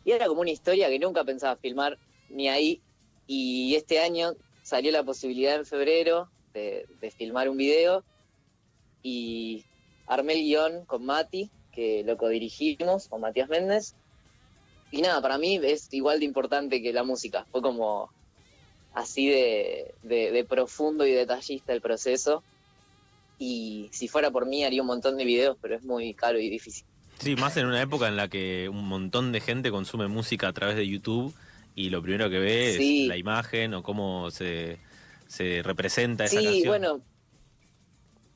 y 0.05 0.11
era 0.11 0.27
como 0.27 0.43
una 0.43 0.51
historia 0.51 0.91
que 0.91 0.99
nunca 0.99 1.25
pensaba 1.25 1.57
filmar 1.57 1.97
ni 2.29 2.51
ahí, 2.51 2.83
y 3.27 3.77
este 3.77 3.99
año 3.99 4.35
salió 4.63 4.93
la 4.93 5.05
posibilidad 5.05 5.55
en 5.55 5.65
febrero 5.65 6.29
de, 6.53 6.87
de 7.01 7.11
filmar 7.11 7.49
un 7.49 7.57
video, 7.57 8.05
y 9.03 9.65
armé 10.07 10.35
el 10.35 10.43
guion 10.45 10.85
con 10.85 11.05
Mati, 11.05 11.51
que 11.73 12.05
lo 12.05 12.17
codirigimos, 12.17 13.09
con 13.09 13.21
Matías 13.21 13.49
Méndez, 13.49 13.95
y 14.93 15.01
nada, 15.01 15.21
para 15.23 15.39
mí 15.39 15.59
es 15.63 15.89
igual 15.93 16.21
de 16.21 16.27
importante 16.27 16.83
que 16.83 16.93
la 16.93 17.03
música. 17.03 17.47
Fue 17.51 17.63
como 17.63 18.11
así 18.93 19.27
de, 19.27 19.95
de, 20.03 20.45
profundo 20.45 21.07
y 21.07 21.13
detallista 21.13 21.73
el 21.73 21.81
proceso. 21.81 22.45
Y 23.39 23.89
si 23.91 24.07
fuera 24.07 24.31
por 24.31 24.47
mí 24.47 24.65
haría 24.65 24.83
un 24.83 24.89
montón 24.89 25.17
de 25.17 25.25
videos, 25.25 25.57
pero 25.61 25.75
es 25.75 25.83
muy 25.83 26.13
caro 26.13 26.39
y 26.39 26.51
difícil. 26.51 26.85
Sí, 27.19 27.37
más 27.37 27.57
en 27.57 27.67
una 27.67 27.81
época 27.81 28.07
en 28.07 28.17
la 28.17 28.29
que 28.29 28.69
un 28.69 28.87
montón 28.87 29.33
de 29.33 29.41
gente 29.41 29.71
consume 29.71 30.09
música 30.09 30.49
a 30.49 30.53
través 30.53 30.77
de 30.77 30.87
YouTube 30.87 31.35
y 31.75 31.89
lo 31.89 32.03
primero 32.03 32.29
que 32.29 32.39
ve 32.39 32.71
es 32.75 33.09
la 33.09 33.17
imagen 33.17 33.73
o 33.73 33.83
cómo 33.83 34.31
se, 34.31 34.79
se 35.33 35.63
representa 35.63 36.25
esa 36.25 36.37
canción. 36.37 36.55
Sí, 36.55 36.69
bueno, 36.69 37.01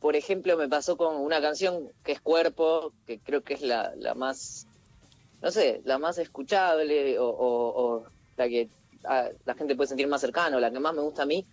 por 0.00 0.16
ejemplo, 0.16 0.56
me 0.56 0.68
pasó 0.68 0.96
con 0.96 1.16
una 1.16 1.40
canción 1.40 1.90
que 2.02 2.12
es 2.12 2.20
Cuerpo, 2.20 2.92
que 3.06 3.18
creo 3.18 3.42
que 3.42 3.54
es 3.54 3.62
la, 3.62 3.92
la 3.96 4.14
más 4.14 4.66
no 5.42 5.50
sé, 5.50 5.80
la 5.84 5.98
más 5.98 6.18
escuchable 6.18 7.16
o, 7.18 8.04
la 8.36 8.48
que 8.48 8.68
la 9.02 9.54
gente 9.54 9.76
puede 9.76 9.88
sentir 9.88 10.08
más 10.08 10.20
cercano, 10.20 10.58
la 10.58 10.70
que 10.70 10.80
más 10.80 10.94
me 10.94 11.02
gusta 11.02 11.22
a 11.22 11.26
mí, 11.26 11.46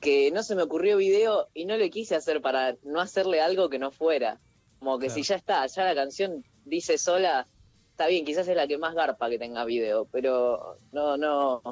que 0.00 0.30
no 0.30 0.42
se 0.42 0.54
me 0.54 0.62
ocurrió 0.62 0.96
video 0.96 1.48
y 1.54 1.64
no 1.64 1.76
le 1.76 1.90
quise 1.90 2.14
hacer 2.14 2.42
para 2.42 2.76
no 2.82 3.00
hacerle 3.00 3.40
algo 3.40 3.70
que 3.70 3.78
no 3.78 3.90
fuera. 3.90 4.38
Como 4.78 4.98
que 4.98 5.08
si 5.08 5.22
ya 5.22 5.36
está, 5.36 5.64
ya 5.66 5.84
la 5.84 5.94
canción 5.94 6.44
dice 6.66 6.98
sola, 6.98 7.46
está 7.92 8.08
bien, 8.08 8.26
quizás 8.26 8.46
es 8.48 8.56
la 8.56 8.66
que 8.66 8.76
más 8.76 8.94
garpa 8.94 9.30
que 9.30 9.38
tenga 9.38 9.64
video, 9.64 10.06
pero 10.12 10.76
no, 10.92 11.16
no, 11.16 11.62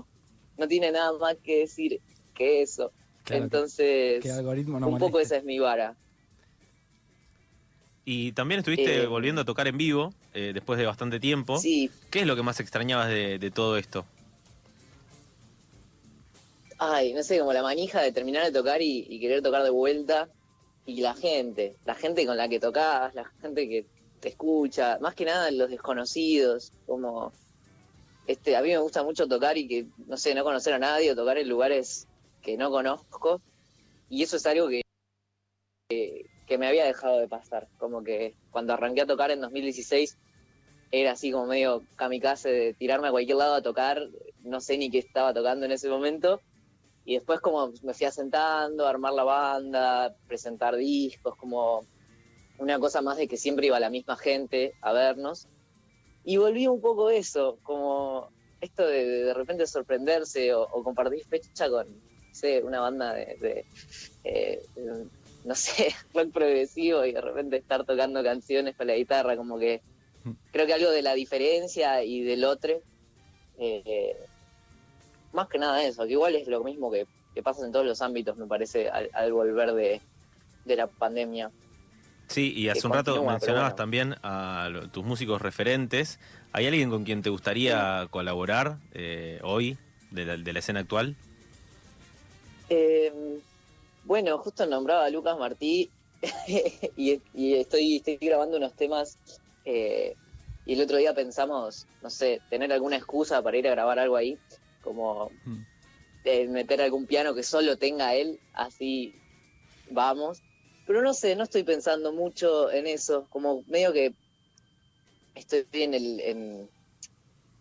no 0.56 0.68
tiene 0.68 0.90
nada 0.92 1.12
más 1.18 1.37
que 1.42 1.59
decir 1.59 2.00
que 2.34 2.62
eso. 2.62 2.92
Entonces, 3.28 4.24
un 4.24 4.98
poco 4.98 5.20
esa 5.20 5.36
es 5.36 5.44
mi 5.44 5.58
vara. 5.58 5.94
Y 8.04 8.32
también 8.32 8.58
estuviste 8.58 9.02
eh, 9.02 9.06
volviendo 9.06 9.42
a 9.42 9.44
tocar 9.44 9.68
en 9.68 9.78
vivo 9.78 10.12
eh, 10.34 10.50
después 10.52 10.78
de 10.78 10.86
bastante 10.86 11.20
tiempo. 11.20 11.58
Sí. 11.58 11.90
¿Qué 12.10 12.20
es 12.20 12.26
lo 12.26 12.34
que 12.34 12.42
más 12.42 12.58
extrañabas 12.58 13.08
de, 13.08 13.52
todo 13.54 13.76
esto? 13.76 14.04
Ay, 16.78 17.12
no 17.12 17.22
sé, 17.22 17.38
como 17.38 17.52
la 17.52 17.62
manija 17.62 18.02
de 18.02 18.10
terminar 18.10 18.44
de 18.44 18.50
tocar 18.50 18.82
y, 18.82 19.20
querer 19.20 19.40
tocar 19.40 19.62
de 19.62 19.70
vuelta. 19.70 20.28
Y 20.84 21.00
la 21.00 21.14
gente, 21.14 21.76
la 21.84 21.94
gente 21.94 22.26
con 22.26 22.36
la 22.36 22.48
que 22.48 22.58
tocas, 22.58 23.14
la 23.14 23.30
gente 23.40 23.68
que 23.68 23.86
te 24.18 24.30
escucha, 24.30 24.98
más 25.00 25.14
que 25.14 25.24
nada 25.24 25.48
los 25.52 25.70
desconocidos, 25.70 26.72
como 26.86 27.32
este, 28.26 28.56
a 28.56 28.62
mí 28.62 28.70
me 28.70 28.78
gusta 28.78 29.04
mucho 29.04 29.28
tocar 29.28 29.56
y 29.56 29.68
que, 29.68 29.86
no 30.08 30.16
sé, 30.16 30.34
no 30.34 30.42
conocer 30.42 30.74
a 30.74 30.80
nadie 30.80 31.12
o 31.12 31.14
tocar 31.14 31.38
en 31.38 31.48
lugares 31.48 32.08
que 32.42 32.56
no 32.56 32.70
conozco. 32.70 33.40
Y 34.08 34.22
eso 34.22 34.37
es 34.37 34.46
algo 34.46 34.68
que, 34.68 34.82
que 36.46 36.58
me 36.58 36.66
había 36.66 36.84
dejado 36.84 37.18
de 37.18 37.28
pasar. 37.28 37.68
Como 37.78 38.02
que 38.02 38.34
cuando 38.50 38.75
arranqué 38.75 39.02
a 39.02 39.06
tocar 39.06 39.30
en 39.30 39.40
2016 39.40 40.18
era 40.90 41.12
así 41.12 41.32
como 41.32 41.46
medio 41.46 41.82
kamikaze 41.96 42.50
de 42.50 42.75
tirarme 42.75 43.08
a 43.08 43.12
cualquier 43.12 43.38
lado 43.38 43.54
a 43.54 43.62
tocar, 43.62 44.02
no 44.42 44.61
sé 44.61 44.76
ni 44.76 44.90
qué 44.90 44.99
estaba 44.99 45.32
tocando 45.32 45.64
en 45.64 45.72
ese 45.72 45.88
momento. 45.88 46.40
Y 47.04 47.14
después 47.14 47.40
como 47.40 47.72
me 47.82 47.94
fui 47.94 48.06
asentando, 48.06 48.87
armar 48.87 49.14
la 49.14 49.25
banda, 49.25 50.14
presentar 50.28 50.76
discos, 50.76 51.34
como 51.37 51.87
una 52.58 52.78
cosa 52.78 53.00
más 53.00 53.16
de 53.16 53.26
que 53.26 53.37
siempre 53.37 53.66
iba 53.66 53.80
la 53.80 53.90
misma 53.90 54.16
gente 54.16 54.75
a 54.82 54.92
vernos. 54.92 55.49
Y 56.25 56.37
volví 56.37 56.66
un 56.66 56.80
poco 56.80 57.11
eso, 57.11 57.58
como 57.62 58.28
esto 58.61 58.87
de 58.87 59.25
de 59.25 59.34
repente 59.34 59.66
sorprenderse 59.66 60.54
o, 60.54 60.68
compartir 60.84 61.25
fecha 61.25 61.68
con, 61.68 61.87
sé, 62.32 62.62
una 62.62 62.80
banda 62.80 63.12
de, 63.12 63.64
eh, 64.24 64.62
no 65.44 65.54
sé, 65.54 65.94
rock 66.14 66.32
progresivo 66.32 67.04
y 67.04 67.12
de 67.12 67.20
repente 67.20 67.56
estar 67.56 67.84
tocando 67.84 68.22
canciones 68.22 68.76
con 68.76 68.86
la 68.86 68.94
guitarra, 68.94 69.36
como 69.36 69.58
que 69.58 69.80
creo 70.52 70.66
que 70.66 70.74
algo 70.74 70.90
de 70.90 71.02
la 71.02 71.14
diferencia 71.14 72.02
y 72.04 72.22
del 72.22 72.44
otro, 72.44 72.80
eh, 73.58 74.16
más 75.32 75.48
que 75.48 75.58
nada 75.58 75.82
eso, 75.84 76.04
que 76.04 76.12
igual 76.12 76.36
es 76.36 76.46
lo 76.46 76.62
mismo 76.62 76.90
que, 76.90 77.06
pasa 77.42 77.64
en 77.64 77.72
todos 77.72 77.86
los 77.86 78.02
ámbitos, 78.02 78.36
me 78.36 78.46
parece, 78.46 78.90
al, 78.90 79.32
volver 79.32 79.72
de, 79.72 80.76
la 80.76 80.86
pandemia. 80.86 81.50
Sí, 82.28 82.52
y 82.54 82.68
hace 82.68 82.86
un 82.86 82.92
rato 82.92 83.24
mencionabas 83.24 83.74
también 83.74 84.14
a 84.22 84.68
tus 84.92 85.04
músicos 85.04 85.40
referentes. 85.40 86.20
¿Hay 86.52 86.66
alguien 86.66 86.90
con 86.90 87.04
quien 87.04 87.22
te 87.22 87.30
gustaría 87.30 88.06
colaborar 88.10 88.78
eh, 88.92 89.40
hoy 89.42 89.78
de 90.10 90.26
la, 90.26 90.36
de 90.36 90.52
la 90.52 90.58
escena 90.58 90.80
actual? 90.80 91.16
Eh, 92.74 93.12
bueno, 94.04 94.38
justo 94.38 94.64
nombraba 94.64 95.04
a 95.04 95.10
Lucas 95.10 95.38
Martí 95.38 95.90
y, 96.96 97.20
estoy, 97.54 97.96
estoy 97.96 98.16
grabando 98.16 98.56
unos 98.56 98.72
temas 98.72 99.18
eh, 99.66 100.16
y 100.64 100.72
el 100.72 100.80
otro 100.80 100.96
día 100.96 101.12
pensamos, 101.12 101.86
no 102.02 102.08
sé, 102.08 102.40
tener 102.48 102.72
alguna 102.72 102.96
excusa 102.96 103.42
para 103.42 103.58
ir 103.58 103.68
a 103.68 103.72
grabar 103.72 103.98
algo 103.98 104.16
ahí, 104.16 104.38
como 104.82 105.30
hmm. 105.44 105.66
eh, 106.24 106.48
meter 106.48 106.80
algún 106.80 107.04
piano 107.04 107.34
que 107.34 107.42
solo 107.42 107.76
tenga 107.76 108.14
él, 108.14 108.40
así 108.54 109.14
vamos. 109.90 110.40
Pero 110.86 111.02
no 111.02 111.12
sé, 111.12 111.36
no 111.36 111.44
estoy 111.44 111.64
pensando 111.64 112.10
mucho 112.10 112.70
en 112.70 112.86
eso, 112.86 113.26
como 113.28 113.64
medio 113.66 113.92
que 113.92 114.14
estoy 115.34 115.66
en 115.72 115.92
el... 115.92 116.20
En, 116.20 116.70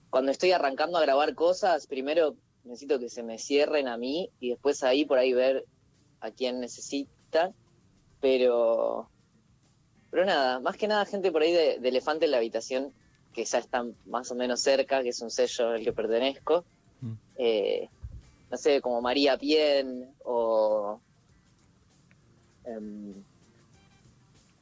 cuando 0.09 0.31
estoy 0.31 0.53
arrancando 0.53 0.97
a 0.97 1.01
grabar 1.01 1.35
cosas, 1.35 1.85
primero 1.87 2.35
necesito 2.63 2.99
que 2.99 3.09
se 3.09 3.23
me 3.23 3.37
cierren 3.37 3.87
a 3.87 3.97
mí 3.97 4.29
y 4.39 4.49
después 4.49 4.83
ahí 4.83 5.05
por 5.05 5.17
ahí 5.17 5.33
ver 5.33 5.65
a 6.19 6.31
quien 6.31 6.59
necesita, 6.59 7.51
pero, 8.19 9.09
pero 10.11 10.25
nada, 10.25 10.59
más 10.59 10.77
que 10.77 10.87
nada 10.87 11.05
gente 11.05 11.31
por 11.31 11.41
ahí 11.41 11.51
de, 11.51 11.75
Elefante 11.83 12.25
en 12.25 12.31
la 12.31 12.37
habitación, 12.37 12.93
que 13.33 13.45
ya 13.45 13.57
están 13.57 13.95
más 14.05 14.29
o 14.31 14.35
menos 14.35 14.59
cerca, 14.59 15.01
que 15.01 15.09
es 15.09 15.21
un 15.21 15.31
sello 15.31 15.69
al 15.69 15.83
que 15.83 15.93
pertenezco. 15.93 16.65
Mm. 17.01 17.13
Eh, 17.37 17.89
no 18.51 18.57
sé, 18.57 18.81
como 18.81 19.01
María 19.01 19.37
Pien 19.37 20.13
o 20.23 20.99
um, 22.65 23.13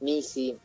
Missy. 0.00 0.56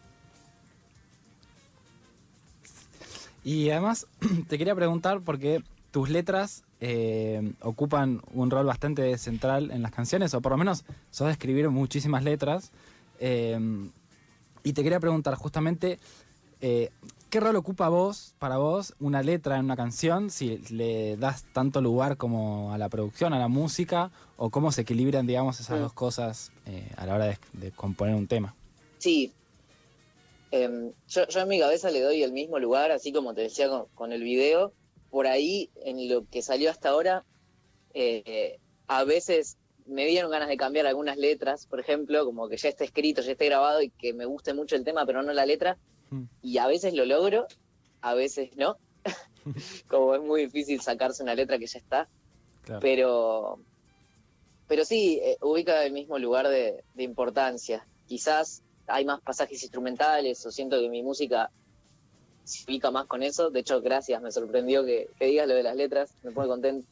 Y 3.43 3.69
además 3.69 4.07
te 4.47 4.57
quería 4.57 4.75
preguntar 4.75 5.21
porque 5.21 5.63
tus 5.91 6.09
letras 6.09 6.63
eh, 6.87 7.41
ocupan 7.61 8.21
un 8.31 8.51
rol 8.51 8.67
bastante 8.67 9.17
central 9.17 9.71
en 9.71 9.81
las 9.81 9.91
canciones, 9.91 10.35
o 10.35 10.41
por 10.41 10.51
lo 10.51 10.57
menos 10.59 10.85
sos 11.09 11.25
de 11.25 11.33
escribir 11.33 11.67
muchísimas 11.71 12.23
letras. 12.23 12.71
Eh, 13.19 13.57
y 14.63 14.73
te 14.73 14.83
quería 14.83 14.99
preguntar 14.99 15.33
justamente, 15.33 15.97
eh, 16.61 16.91
¿qué 17.31 17.39
rol 17.39 17.55
ocupa 17.55 17.89
vos, 17.89 18.35
para 18.37 18.57
vos, 18.57 18.93
una 18.99 19.23
letra 19.23 19.57
en 19.57 19.65
una 19.65 19.75
canción? 19.75 20.29
Si 20.29 20.59
le 20.69 21.17
das 21.17 21.45
tanto 21.53 21.81
lugar 21.81 22.17
como 22.17 22.71
a 22.71 22.77
la 22.77 22.87
producción, 22.87 23.33
a 23.33 23.39
la 23.39 23.47
música, 23.47 24.11
o 24.37 24.51
cómo 24.51 24.71
se 24.71 24.81
equilibran, 24.81 25.25
digamos, 25.25 25.59
esas 25.59 25.79
mm. 25.79 25.81
dos 25.81 25.93
cosas 25.93 26.51
a 26.97 27.05
la 27.07 27.15
hora 27.15 27.39
de, 27.53 27.71
componer 27.71 28.13
un 28.13 28.27
tema. 28.27 28.53
Sí. 28.99 29.33
Em, 30.51 30.91
yo, 31.09 31.23
en 31.33 31.47
mi 31.47 31.59
cabeza 31.59 31.89
le 31.89 32.01
doy 32.01 32.21
el 32.21 32.31
mismo 32.31 32.59
lugar, 32.59 32.91
así 32.91 33.11
como 33.11 33.33
te 33.33 33.41
decía 33.41 33.67
con 33.95 34.13
el 34.13 34.21
video 34.21 34.71
por 35.15 35.27
ahí, 35.27 35.69
en 35.85 36.09
lo 36.09 36.27
que 36.29 36.41
salió 36.41 36.69
hasta 36.69 36.89
ahora, 36.89 37.23
eh, 37.93 38.59
a 38.85 39.05
veces 39.05 39.55
me 39.85 40.05
dieron 40.07 40.29
ganas 40.29 40.49
de 40.49 40.57
cambiar 40.57 40.87
algunas 40.87 41.15
letras, 41.15 41.67
por 41.67 41.79
ejemplo, 41.79 42.25
como 42.25 42.49
que 42.49 42.57
ya 42.57 42.67
esté 42.67 42.83
escrito, 42.83 43.21
ya 43.21 43.31
esté 43.31 43.45
grabado 43.45 43.81
y 43.81 43.91
que 43.91 44.11
me 44.11 44.25
guste 44.25 44.53
mucho 44.53 44.75
el 44.75 44.83
tema, 44.83 45.05
pero 45.05 45.23
no 45.23 45.31
la 45.31 45.45
letra. 45.45 45.77
Mm. 46.09 46.23
Y 46.41 46.57
a 46.57 46.67
veces 46.67 46.93
lo 46.93 47.05
logro, 47.05 47.47
a 48.01 48.13
veces 48.13 48.57
no. 48.57 48.75
como 49.87 50.15
es 50.15 50.21
muy 50.21 50.47
difícil 50.47 50.81
sacarse 50.81 51.23
una 51.23 51.33
letra 51.33 51.59
que 51.59 51.67
ya 51.67 51.79
está. 51.79 52.09
Pero, 52.81 53.59
pero 54.67 54.83
sí, 54.83 55.21
eh, 55.23 55.37
ubica 55.39 55.85
el 55.85 55.93
mismo 55.93 56.19
lugar 56.19 56.49
de, 56.49 56.83
de 56.93 57.03
importancia. 57.03 57.87
Quizás 58.05 58.63
hay 58.85 59.05
más 59.05 59.21
pasajes 59.21 59.63
instrumentales 59.63 60.45
o 60.45 60.51
siento 60.51 60.77
que 60.77 60.89
mi 60.89 61.03
música 61.03 61.51
ubica 62.67 62.91
más 62.91 63.05
con 63.05 63.23
eso. 63.23 63.49
De 63.49 63.59
hecho, 63.59 63.81
gracias, 63.81 64.21
me 64.21 64.31
sorprendió 64.31 64.85
que, 64.85 65.09
digas 65.19 65.47
lo 65.47 65.53
de 65.53 65.63
las 65.63 65.75
letras, 65.75 66.13
me 66.23 66.31
pone 66.31 66.47
contento. 66.47 66.87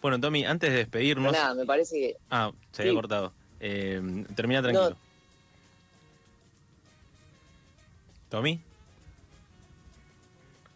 Bueno, 0.00 0.20
Tommy, 0.20 0.44
antes 0.44 0.70
de 0.70 0.76
despedirnos. 0.76 1.32
nada, 1.32 1.54
me 1.54 1.66
parece 1.66 1.96
que. 1.96 2.16
Ah, 2.30 2.52
se 2.72 2.82
había 2.82 2.94
cortado. 2.94 3.32
Eh, 3.60 4.24
termina 4.36 4.62
tranquilo. 4.62 4.96
Tommy. 8.28 8.60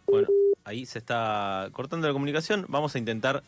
Bueno, 0.06 0.28
ahí 0.64 0.84
se 0.86 0.98
está 0.98 1.68
cortando 1.72 2.06
la 2.06 2.12
comunicación. 2.12 2.66
Vamos 2.68 2.94
a 2.94 2.98
intentar 2.98 3.42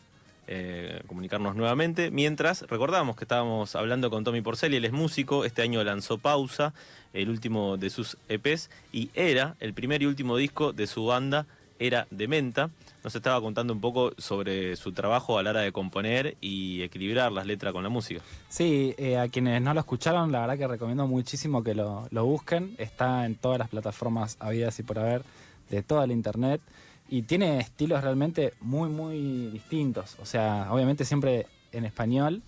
eh, 0.47 1.01
comunicarnos 1.07 1.55
nuevamente. 1.55 2.11
Mientras, 2.11 2.61
recordamos 2.63 3.15
que 3.15 3.23
estábamos 3.23 3.75
hablando 3.75 4.09
con 4.09 4.23
Tommy 4.23 4.41
Porcelli, 4.41 4.77
él 4.77 4.85
es 4.85 4.91
músico, 4.91 5.45
este 5.45 5.61
año 5.61 5.83
lanzó 5.83 6.17
Pausa, 6.17 6.73
el 7.13 7.29
último 7.29 7.77
de 7.77 7.89
sus 7.89 8.17
EPs, 8.29 8.69
y 8.91 9.09
era 9.13 9.55
el 9.59 9.73
primer 9.73 10.03
y 10.03 10.05
último 10.05 10.37
disco 10.37 10.73
de 10.73 10.87
su 10.87 11.05
banda, 11.05 11.47
era 11.79 12.07
de 12.11 12.27
Menta. 12.27 12.69
Nos 13.03 13.15
estaba 13.15 13.39
contando 13.41 13.73
un 13.73 13.81
poco 13.81 14.13
sobre 14.17 14.75
su 14.75 14.91
trabajo 14.91 15.37
a 15.37 15.43
la 15.43 15.51
hora 15.51 15.61
de 15.61 15.71
componer 15.71 16.37
y 16.41 16.81
equilibrar 16.81 17.31
las 17.31 17.45
letras 17.45 17.73
con 17.73 17.83
la 17.83 17.89
música. 17.89 18.21
Sí, 18.49 18.95
eh, 18.97 19.17
a 19.17 19.27
quienes 19.27 19.61
no 19.61 19.73
lo 19.73 19.79
escucharon, 19.79 20.31
la 20.31 20.41
verdad 20.41 20.57
que 20.57 20.67
recomiendo 20.67 21.07
muchísimo 21.07 21.63
que 21.63 21.75
lo, 21.75 22.07
lo 22.11 22.25
busquen. 22.25 22.75
Está 22.77 23.25
en 23.25 23.35
todas 23.35 23.59
las 23.59 23.69
plataformas 23.69 24.37
habidas 24.39 24.79
y 24.79 24.83
por 24.83 24.99
haber 24.99 25.23
de 25.69 25.83
toda 25.83 26.07
la 26.07 26.13
internet. 26.13 26.61
Y 27.09 27.21
tiene 27.23 27.59
estilos 27.59 28.01
realmente 28.03 28.53
muy, 28.61 28.89
muy 28.89 29.47
distintos. 29.51 30.15
O 30.19 30.25
sea, 30.25 30.67
obviamente 30.71 31.05
siempre 31.05 31.45
en 31.71 31.85
español. 31.85 32.41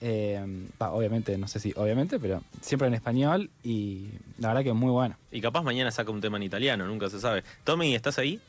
eh, 0.00 0.68
obviamente, 0.78 1.36
no 1.38 1.48
sé 1.48 1.58
si 1.60 1.72
obviamente, 1.76 2.18
pero 2.20 2.42
siempre 2.60 2.86
en 2.88 2.94
español 2.94 3.50
y 3.64 4.10
la 4.38 4.48
verdad 4.48 4.62
que 4.62 4.68
es 4.70 4.74
muy 4.74 4.90
bueno. 4.92 5.16
Y 5.32 5.40
capaz 5.40 5.62
mañana 5.62 5.90
saca 5.90 6.10
un 6.12 6.20
tema 6.20 6.36
en 6.36 6.44
italiano, 6.44 6.86
nunca 6.86 7.10
se 7.10 7.20
sabe. 7.20 7.42
Tommy, 7.64 7.94
¿estás 7.94 8.18
ahí? 8.18 8.40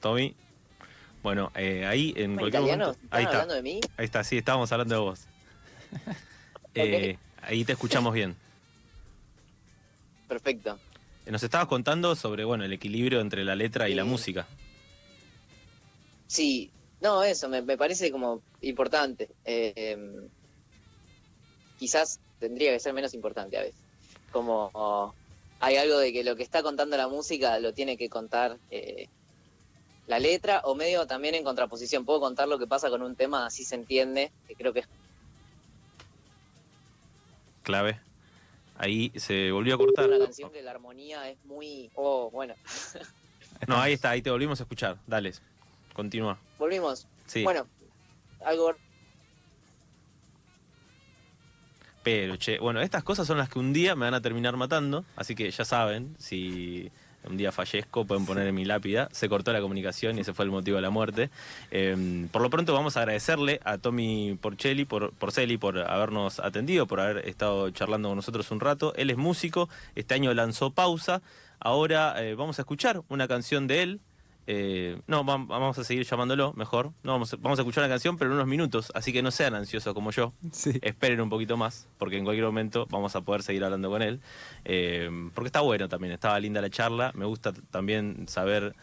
Tommy. 0.00 0.34
Bueno, 1.22 1.52
eh, 1.54 1.86
ahí 1.86 2.12
en 2.16 2.32
¿En 2.32 2.36
cualquier 2.38 2.62
italiano? 2.62 2.86
momento. 2.86 3.04
¿Están 3.04 3.18
Ahí 3.18 3.24
está. 3.24 3.36
hablando 3.42 3.54
de 3.54 3.62
mí? 3.62 3.80
Ahí 3.96 4.04
está, 4.04 4.24
sí, 4.24 4.36
estábamos 4.38 4.72
hablando 4.72 4.94
de 4.94 5.00
vos. 5.00 5.20
Eh, 6.74 7.18
ahí 7.42 7.66
te 7.66 7.72
escuchamos 7.72 8.14
bien. 8.14 8.34
Perfecto. 10.26 10.78
Nos 11.26 11.42
estabas 11.42 11.68
contando 11.68 12.16
sobre 12.16 12.44
bueno 12.44 12.64
el 12.64 12.72
equilibrio 12.72 13.20
entre 13.20 13.44
la 13.44 13.54
letra 13.54 13.88
y 13.88 13.94
la 13.94 14.04
música. 14.04 14.46
Sí, 16.26 16.70
no, 17.00 17.22
eso 17.22 17.48
me, 17.48 17.62
me 17.62 17.76
parece 17.76 18.10
como 18.10 18.42
importante. 18.60 19.28
Eh, 19.44 20.28
quizás 21.78 22.20
tendría 22.38 22.72
que 22.72 22.80
ser 22.80 22.92
menos 22.92 23.14
importante 23.14 23.56
a 23.56 23.62
veces. 23.62 23.80
Como 24.32 24.70
oh, 24.72 25.14
hay 25.60 25.76
algo 25.76 25.98
de 25.98 26.12
que 26.12 26.24
lo 26.24 26.36
que 26.36 26.42
está 26.42 26.62
contando 26.62 26.96
la 26.96 27.08
música 27.08 27.58
lo 27.60 27.72
tiene 27.72 27.96
que 27.96 28.08
contar 28.08 28.58
eh, 28.70 29.08
la 30.06 30.18
letra 30.18 30.62
o 30.64 30.74
medio 30.74 31.06
también 31.06 31.34
en 31.34 31.44
contraposición. 31.44 32.04
Puedo 32.04 32.20
contar 32.20 32.48
lo 32.48 32.58
que 32.58 32.66
pasa 32.66 32.90
con 32.90 33.02
un 33.02 33.14
tema, 33.14 33.46
así 33.46 33.64
se 33.64 33.76
entiende, 33.76 34.32
que 34.48 34.54
creo 34.54 34.72
que 34.72 34.80
es 34.80 34.88
Clave. 37.62 38.00
Ahí 38.76 39.12
se 39.16 39.52
volvió 39.52 39.74
a 39.74 39.78
cortar. 39.78 40.08
canción 40.18 40.50
que 40.50 40.62
la 40.62 40.72
armonía 40.72 41.28
es 41.28 41.44
muy... 41.44 41.90
Oh, 41.94 42.30
bueno, 42.30 42.54
No, 43.66 43.76
ahí 43.76 43.92
está, 43.92 44.10
ahí 44.10 44.22
te 44.22 44.30
volvimos 44.30 44.60
a 44.60 44.64
escuchar. 44.64 44.98
Dale, 45.06 45.32
continúa. 45.92 46.38
volvimos. 46.58 47.06
Sí. 47.26 47.44
Bueno, 47.44 47.66
algo 48.44 48.74
Pero, 52.02 52.36
che, 52.36 52.58
bueno, 52.58 52.80
estas 52.80 53.04
cosas 53.04 53.26
son 53.26 53.38
las 53.38 53.48
que 53.48 53.60
un 53.60 53.72
día 53.72 53.94
me 53.94 54.06
van 54.06 54.14
a 54.14 54.20
terminar 54.20 54.56
matando, 54.56 55.04
así 55.14 55.36
que 55.36 55.48
ya 55.50 55.64
saben, 55.64 56.16
si 56.18 56.90
un 57.28 57.36
día 57.36 57.52
fallezco 57.52 58.04
pueden 58.04 58.26
poner 58.26 58.46
en 58.46 58.54
mi 58.54 58.64
lápida, 58.64 59.08
se 59.12 59.28
cortó 59.28 59.52
la 59.52 59.60
comunicación 59.60 60.18
y 60.18 60.22
ese 60.22 60.32
fue 60.32 60.44
el 60.44 60.50
motivo 60.50 60.76
de 60.76 60.82
la 60.82 60.90
muerte. 60.90 61.30
Eh, 61.70 62.26
por 62.30 62.42
lo 62.42 62.50
pronto 62.50 62.72
vamos 62.72 62.96
a 62.96 63.00
agradecerle 63.00 63.60
a 63.64 63.78
Tommy 63.78 64.38
Porcelli 64.40 64.84
por, 64.84 65.12
Porcelli 65.12 65.56
por 65.56 65.78
habernos 65.78 66.40
atendido, 66.40 66.86
por 66.86 67.00
haber 67.00 67.28
estado 67.28 67.70
charlando 67.70 68.08
con 68.08 68.16
nosotros 68.16 68.50
un 68.50 68.60
rato. 68.60 68.92
Él 68.96 69.10
es 69.10 69.16
músico, 69.16 69.68
este 69.94 70.14
año 70.14 70.32
lanzó 70.34 70.70
Pausa, 70.70 71.22
ahora 71.60 72.22
eh, 72.22 72.34
vamos 72.34 72.58
a 72.58 72.62
escuchar 72.62 73.02
una 73.08 73.28
canción 73.28 73.66
de 73.66 73.82
él. 73.82 74.00
Eh, 74.46 75.00
no, 75.06 75.24
vam- 75.24 75.46
vamos 75.46 75.78
a 75.78 75.84
seguir 75.84 76.04
llamándolo 76.04 76.52
mejor. 76.54 76.86
No, 77.04 77.12
vamos, 77.12 77.32
a, 77.32 77.36
vamos 77.36 77.58
a 77.58 77.62
escuchar 77.62 77.82
la 77.84 77.88
canción, 77.88 78.16
pero 78.18 78.30
en 78.30 78.34
unos 78.34 78.48
minutos, 78.48 78.90
así 78.94 79.12
que 79.12 79.22
no 79.22 79.30
sean 79.30 79.54
ansiosos 79.54 79.94
como 79.94 80.10
yo 80.10 80.32
Sí. 80.50 80.72
esperen 80.82 81.20
un 81.20 81.28
poquito 81.28 81.56
más, 81.56 81.86
porque 81.98 82.18
en 82.18 82.24
cualquier 82.24 82.46
momento 82.46 82.86
vamos 82.90 83.14
a 83.14 83.20
poder 83.20 83.42
seguir 83.42 83.62
hablando 83.64 83.88
con 83.88 84.02
él. 84.02 84.20
Eh, 84.64 85.08
porque 85.34 85.46
está 85.46 85.60
bueno 85.60 85.88
también, 85.88 86.12
estaba 86.12 86.38
linda 86.40 86.60
la 86.60 86.70
charla. 86.70 87.12
Me 87.14 87.24
gusta 87.24 87.52
también 87.70 88.26
saber 88.28 88.74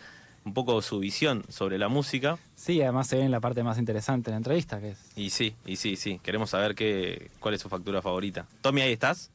un 0.45 0.53
poco 0.53 0.81
su 0.81 0.99
visión 0.99 1.43
sobre 1.49 1.77
la 1.77 1.89
música. 1.89 2.37
Sí, 2.55 2.81
además 2.81 3.07
se 3.07 3.17
ve 3.17 3.23
en 3.23 3.31
la 3.31 3.41
parte 3.41 3.61
más 3.61 3.77
interesante 3.77 4.31
de 4.31 4.35
la 4.35 4.37
entrevista, 4.37 4.79
que 4.79 4.91
es 4.91 5.11
Y 5.17 5.29
sí, 5.29 5.53
y 5.65 5.75
sí, 5.75 5.97
sí. 5.97 6.19
Queremos 6.23 6.49
saber 6.51 6.73
qué, 6.73 7.29
cuál 7.41 7.53
es 7.55 7.61
su 7.61 7.67
factura 7.67 8.01
favorita. 8.01 8.47
Tommy, 8.61 8.81
¿ahí 8.81 8.93
estás? 8.93 9.29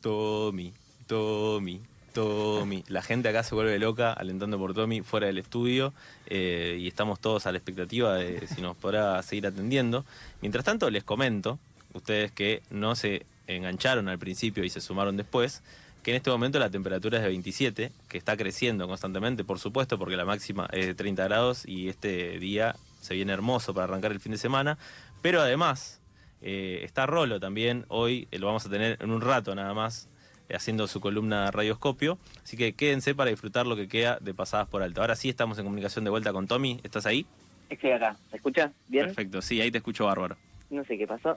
Tommy, 0.00 0.72
Tommy, 1.06 1.80
Tommy. 2.12 2.84
La 2.88 3.02
gente 3.02 3.28
acá 3.28 3.42
se 3.42 3.54
vuelve 3.54 3.78
loca 3.78 4.12
alentando 4.12 4.58
por 4.58 4.74
Tommy 4.74 5.02
fuera 5.02 5.26
del 5.26 5.38
estudio 5.38 5.92
eh, 6.26 6.76
y 6.80 6.88
estamos 6.88 7.20
todos 7.20 7.46
a 7.46 7.52
la 7.52 7.58
expectativa 7.58 8.14
de 8.14 8.46
si 8.46 8.60
nos 8.60 8.76
podrá 8.76 9.22
seguir 9.22 9.46
atendiendo. 9.46 10.04
Mientras 10.40 10.64
tanto, 10.64 10.90
les 10.90 11.04
comento, 11.04 11.58
ustedes 11.94 12.32
que 12.32 12.62
no 12.70 12.94
se 12.94 13.26
engancharon 13.46 14.08
al 14.08 14.18
principio 14.18 14.64
y 14.64 14.70
se 14.70 14.80
sumaron 14.80 15.16
después, 15.16 15.62
que 16.02 16.12
en 16.12 16.16
este 16.16 16.30
momento 16.30 16.58
la 16.58 16.70
temperatura 16.70 17.18
es 17.18 17.22
de 17.22 17.28
27, 17.28 17.92
que 18.08 18.18
está 18.18 18.36
creciendo 18.36 18.88
constantemente, 18.88 19.44
por 19.44 19.58
supuesto, 19.58 19.98
porque 19.98 20.16
la 20.16 20.24
máxima 20.24 20.68
es 20.72 20.86
de 20.86 20.94
30 20.94 21.24
grados 21.24 21.66
y 21.66 21.88
este 21.88 22.38
día 22.38 22.76
se 23.00 23.14
viene 23.14 23.32
hermoso 23.32 23.74
para 23.74 23.84
arrancar 23.84 24.12
el 24.12 24.20
fin 24.20 24.32
de 24.32 24.38
semana, 24.38 24.78
pero 25.22 25.40
además 25.40 26.00
eh, 26.42 26.80
está 26.84 27.06
Rolo 27.06 27.40
también, 27.40 27.84
hoy 27.88 28.28
lo 28.32 28.46
vamos 28.46 28.64
a 28.66 28.70
tener 28.70 28.96
en 29.00 29.10
un 29.10 29.20
rato 29.20 29.54
nada 29.54 29.74
más, 29.74 30.08
haciendo 30.54 30.86
su 30.86 31.00
columna 31.00 31.50
Radioscopio, 31.50 32.18
así 32.42 32.56
que 32.56 32.72
quédense 32.72 33.14
para 33.14 33.30
disfrutar 33.30 33.66
lo 33.66 33.76
que 33.76 33.88
queda 33.88 34.18
de 34.20 34.34
Pasadas 34.34 34.68
por 34.68 34.82
Alto. 34.82 35.00
Ahora 35.00 35.16
sí 35.16 35.28
estamos 35.28 35.58
en 35.58 35.64
comunicación 35.64 36.04
de 36.04 36.10
vuelta 36.10 36.32
con 36.32 36.46
Tommy, 36.46 36.80
¿estás 36.82 37.06
ahí? 37.06 37.26
Estoy 37.68 37.92
acá, 37.92 38.16
¿se 38.30 38.36
escucha? 38.36 38.72
¿Bien? 38.88 39.06
Perfecto, 39.06 39.42
sí, 39.42 39.60
ahí 39.60 39.70
te 39.70 39.78
escucho 39.78 40.06
bárbaro. 40.06 40.36
No 40.70 40.84
sé 40.84 40.98
qué 40.98 41.06
pasó. 41.06 41.36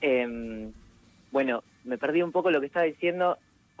Em, 0.00 0.72
bueno, 1.30 1.62
me 1.84 1.98
perdí 1.98 2.22
un 2.22 2.32
poco 2.32 2.50
lo 2.50 2.60
que 2.60 2.66
estaba 2.66 2.86
diciendo, 2.86 3.38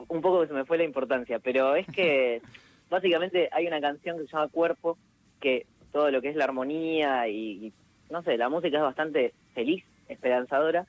un 0.08 0.20
poco 0.20 0.42
que 0.42 0.48
se 0.48 0.54
me 0.54 0.64
fue 0.64 0.78
la 0.78 0.84
importancia, 0.84 1.38
pero 1.38 1.76
es 1.76 1.86
que 1.86 2.42
básicamente 2.90 3.48
hay 3.52 3.66
una 3.66 3.80
canción 3.80 4.18
que 4.18 4.24
se 4.24 4.32
llama 4.32 4.48
Cuerpo, 4.48 4.98
que 5.40 5.66
todo 5.92 6.10
lo 6.10 6.20
que 6.20 6.28
es 6.28 6.36
la 6.36 6.44
armonía 6.44 7.28
y, 7.28 7.66
y, 7.66 7.72
no 8.10 8.22
sé, 8.22 8.36
la 8.36 8.48
música 8.48 8.76
es 8.78 8.82
bastante 8.82 9.32
feliz, 9.54 9.84
esperanzadora, 10.08 10.86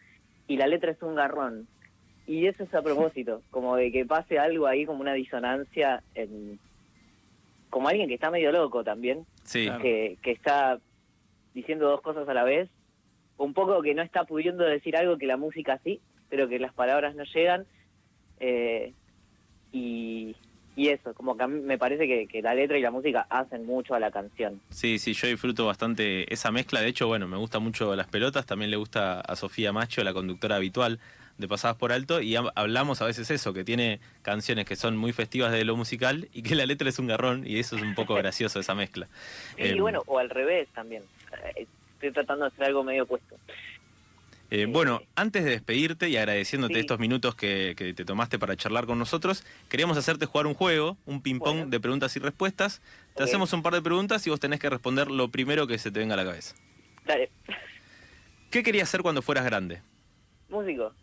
y 0.47 0.57
la 0.57 0.67
letra 0.67 0.91
es 0.91 1.01
un 1.01 1.15
garrón. 1.15 1.67
Y 2.27 2.47
eso 2.47 2.63
es 2.63 2.73
a 2.73 2.81
propósito, 2.81 3.41
como 3.51 3.75
de 3.75 3.91
que 3.91 4.05
pase 4.05 4.39
algo 4.39 4.65
ahí 4.67 4.85
como 4.85 5.01
una 5.01 5.13
disonancia, 5.13 6.01
en, 6.15 6.59
como 7.69 7.87
alguien 7.87 8.07
que 8.07 8.15
está 8.15 8.31
medio 8.31 8.51
loco 8.51 8.83
también, 8.83 9.25
Sí, 9.43 9.65
Claro. 9.65 9.81
que, 9.83 10.17
que 10.23 10.31
está 10.31 10.79
diciendo 11.53 11.87
dos 11.87 12.01
cosas 12.01 12.27
a 12.27 12.33
la 12.33 12.43
vez, 12.43 12.69
un 13.37 13.53
poco 13.53 13.81
que 13.81 13.93
no 13.93 14.01
está 14.01 14.23
pudiendo 14.23 14.63
decir 14.63 14.95
algo 14.97 15.17
que 15.17 15.27
la 15.27 15.37
música 15.37 15.79
sí, 15.83 15.99
pero 16.29 16.47
que 16.47 16.57
las 16.57 16.73
palabras 16.73 17.15
no 17.15 17.23
llegan, 17.25 17.65
eh, 18.39 18.93
y, 19.71 20.35
y 20.75 20.87
eso, 20.89 21.13
como 21.13 21.37
que 21.37 21.43
a 21.43 21.47
mí 21.47 21.59
me 21.61 21.77
parece 21.77 22.07
que, 22.07 22.27
que 22.27 22.41
la 22.41 22.55
letra 22.55 22.77
y 22.77 22.81
la 22.81 22.91
música 22.91 23.27
hacen 23.29 23.65
mucho 23.65 23.93
a 23.93 23.99
la 23.99 24.09
canción. 24.11 24.59
Sí, 24.69 24.97
sí, 24.99 25.13
yo 25.13 25.27
disfruto 25.27 25.65
bastante 25.65 26.31
esa 26.33 26.51
mezcla. 26.51 26.81
De 26.81 26.87
hecho, 26.87 27.07
bueno, 27.07 27.27
me 27.27 27.37
gusta 27.37 27.59
mucho 27.59 27.95
las 27.95 28.07
pelotas. 28.07 28.45
También 28.45 28.71
le 28.71 28.77
gusta 28.77 29.21
a 29.21 29.35
Sofía 29.35 29.71
Macho, 29.73 30.03
la 30.03 30.13
conductora 30.13 30.55
habitual 30.55 30.99
de 31.37 31.47
Pasadas 31.47 31.77
por 31.77 31.91
Alto. 31.91 32.21
Y 32.21 32.33
hab- 32.33 32.51
hablamos 32.55 33.01
a 33.01 33.05
veces 33.05 33.29
eso, 33.31 33.53
que 33.53 33.63
tiene 33.63 33.99
canciones 34.21 34.65
que 34.65 34.75
son 34.75 34.95
muy 34.97 35.11
festivas 35.13 35.51
de 35.51 35.65
lo 35.65 35.75
musical 35.75 36.29
y 36.33 36.43
que 36.43 36.55
la 36.55 36.65
letra 36.65 36.89
es 36.89 36.99
un 36.99 37.07
garrón. 37.07 37.45
Y 37.47 37.59
eso 37.59 37.75
es 37.75 37.81
un 37.81 37.95
poco 37.95 38.13
gracioso, 38.15 38.59
esa 38.59 38.75
mezcla. 38.75 39.07
Y 39.57 39.69
Em, 39.69 39.77
bueno, 39.79 40.03
o 40.05 40.19
al 40.19 40.29
revés 40.29 40.67
también, 40.73 41.03
Eh, 41.55 41.67
estoy 41.95 42.11
tratando 42.11 42.45
de 42.45 42.51
hacer 42.51 42.65
algo 42.65 42.83
medio 42.83 43.03
opuesto. 43.03 43.35
Eh, 44.51 44.67
bueno, 44.67 45.01
antes 45.15 45.43
de 45.43 45.49
despedirte 45.49 46.07
y 46.07 46.17
agradeciéndote 46.17 46.75
Sí. 46.75 46.79
estos 46.81 46.99
minutos 46.99 47.33
que, 47.35 47.73
que 47.75 47.93
te 47.95 48.05
tomaste 48.05 48.37
para 48.37 48.55
charlar 48.55 48.85
con 48.85 48.99
nosotros, 48.99 49.43
queríamos 49.69 49.97
hacerte 49.97 50.27
jugar 50.27 50.45
un 50.45 50.53
juego, 50.53 50.97
un 51.07 51.21
ping-pong 51.21 51.55
Bueno. 51.57 51.69
de 51.71 51.79
preguntas 51.79 52.15
y 52.15 52.19
respuestas. 52.19 52.81
Te 53.15 53.23
hacemos 53.23 53.51
un 53.53 53.63
par 53.63 53.73
de 53.73 53.81
preguntas 53.81 54.25
y 54.27 54.29
vos 54.29 54.39
tenés 54.39 54.59
que 54.59 54.69
responder 54.69 55.09
lo 55.09 55.29
primero 55.29 55.65
que 55.67 55.77
se 55.79 55.89
te 55.91 55.99
venga 55.99 56.13
a 56.13 56.17
la 56.17 56.25
cabeza. 56.25 56.55
Dale, 57.05 57.31
¿Qué 58.51 58.61
querías 58.63 58.87
hacer 58.87 59.01
cuando 59.01 59.21
fueras 59.23 59.43
grande? 59.45 59.81
músico. 60.47 60.93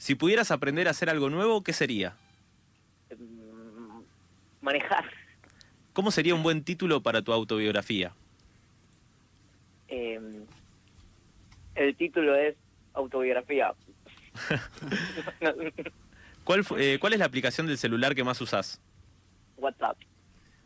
Si 0.00 0.14
pudieras 0.14 0.50
aprender 0.50 0.88
a 0.88 0.92
hacer 0.92 1.10
algo 1.10 1.28
nuevo, 1.28 1.62
¿qué 1.62 1.74
sería? 1.74 2.16
Mm, 3.18 4.00
Manejar. 4.62 5.04
¿Cómo 5.92 6.10
sería 6.10 6.34
un 6.34 6.42
buen 6.42 6.64
título 6.64 7.02
para 7.02 7.20
tu 7.20 7.34
autobiografía? 7.34 8.14
Eh, 9.88 10.18
el 11.74 11.96
título 11.96 12.34
es 12.34 12.56
Autobiografía. 12.94 13.74
No, 15.42 15.52
¿Cuál, 16.44 16.64
fu- 16.64 16.78
eh, 16.78 16.96
¿Cuál 16.98 17.12
es 17.12 17.18
la 17.18 17.26
aplicación 17.26 17.66
del 17.66 17.76
celular 17.76 18.14
que 18.14 18.24
más 18.24 18.40
usás? 18.40 18.80
WhatsApp. 19.58 19.98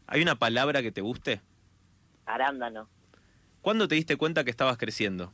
¿Hay 0.06 0.22
una 0.22 0.36
palabra 0.36 0.80
que 0.80 0.92
te 0.92 1.00
guste? 1.00 1.40
Arándano. 2.24 2.88
¿Cuándo 3.62 3.88
te 3.88 3.96
diste 3.96 4.16
cuenta 4.16 4.44
que 4.44 4.50
estabas 4.50 4.76
creciendo? 4.78 5.32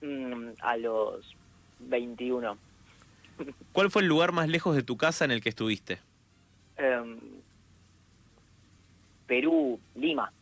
Mm, 0.00 0.48
a 0.62 0.76
los 0.78 1.36
21. 1.78 2.56
¿Cuál 3.72 3.90
fue 3.90 4.02
el 4.02 4.08
lugar 4.08 4.32
más 4.32 4.48
lejos 4.48 4.74
de 4.74 4.82
tu 4.82 4.96
casa 4.96 5.24
en 5.24 5.30
el 5.30 5.40
que 5.42 5.48
estuviste? 5.48 5.98
Em, 6.76 7.18
Perú, 9.26 9.78
Lima. 9.94 10.32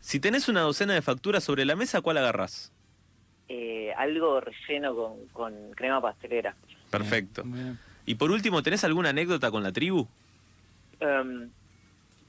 Si 0.00 0.20
tenés 0.20 0.48
una 0.48 0.62
docena 0.62 0.94
de 0.94 1.02
facturas 1.02 1.44
sobre 1.44 1.64
la 1.64 1.76
mesa, 1.76 2.00
¿cuál 2.00 2.18
agarrás? 2.18 2.72
Eh, 3.48 3.92
algo 3.96 4.40
relleno 4.40 4.94
con, 4.94 5.26
con 5.28 5.72
crema 5.72 6.00
pastelera. 6.00 6.54
Perfecto. 6.90 7.42
Bien. 7.44 7.78
Y 8.06 8.16
por 8.16 8.30
último, 8.30 8.62
¿tenés 8.62 8.84
alguna 8.84 9.10
anécdota 9.10 9.50
con 9.50 9.62
la 9.62 9.72
tribu? 9.72 10.08
Em, 11.00 11.50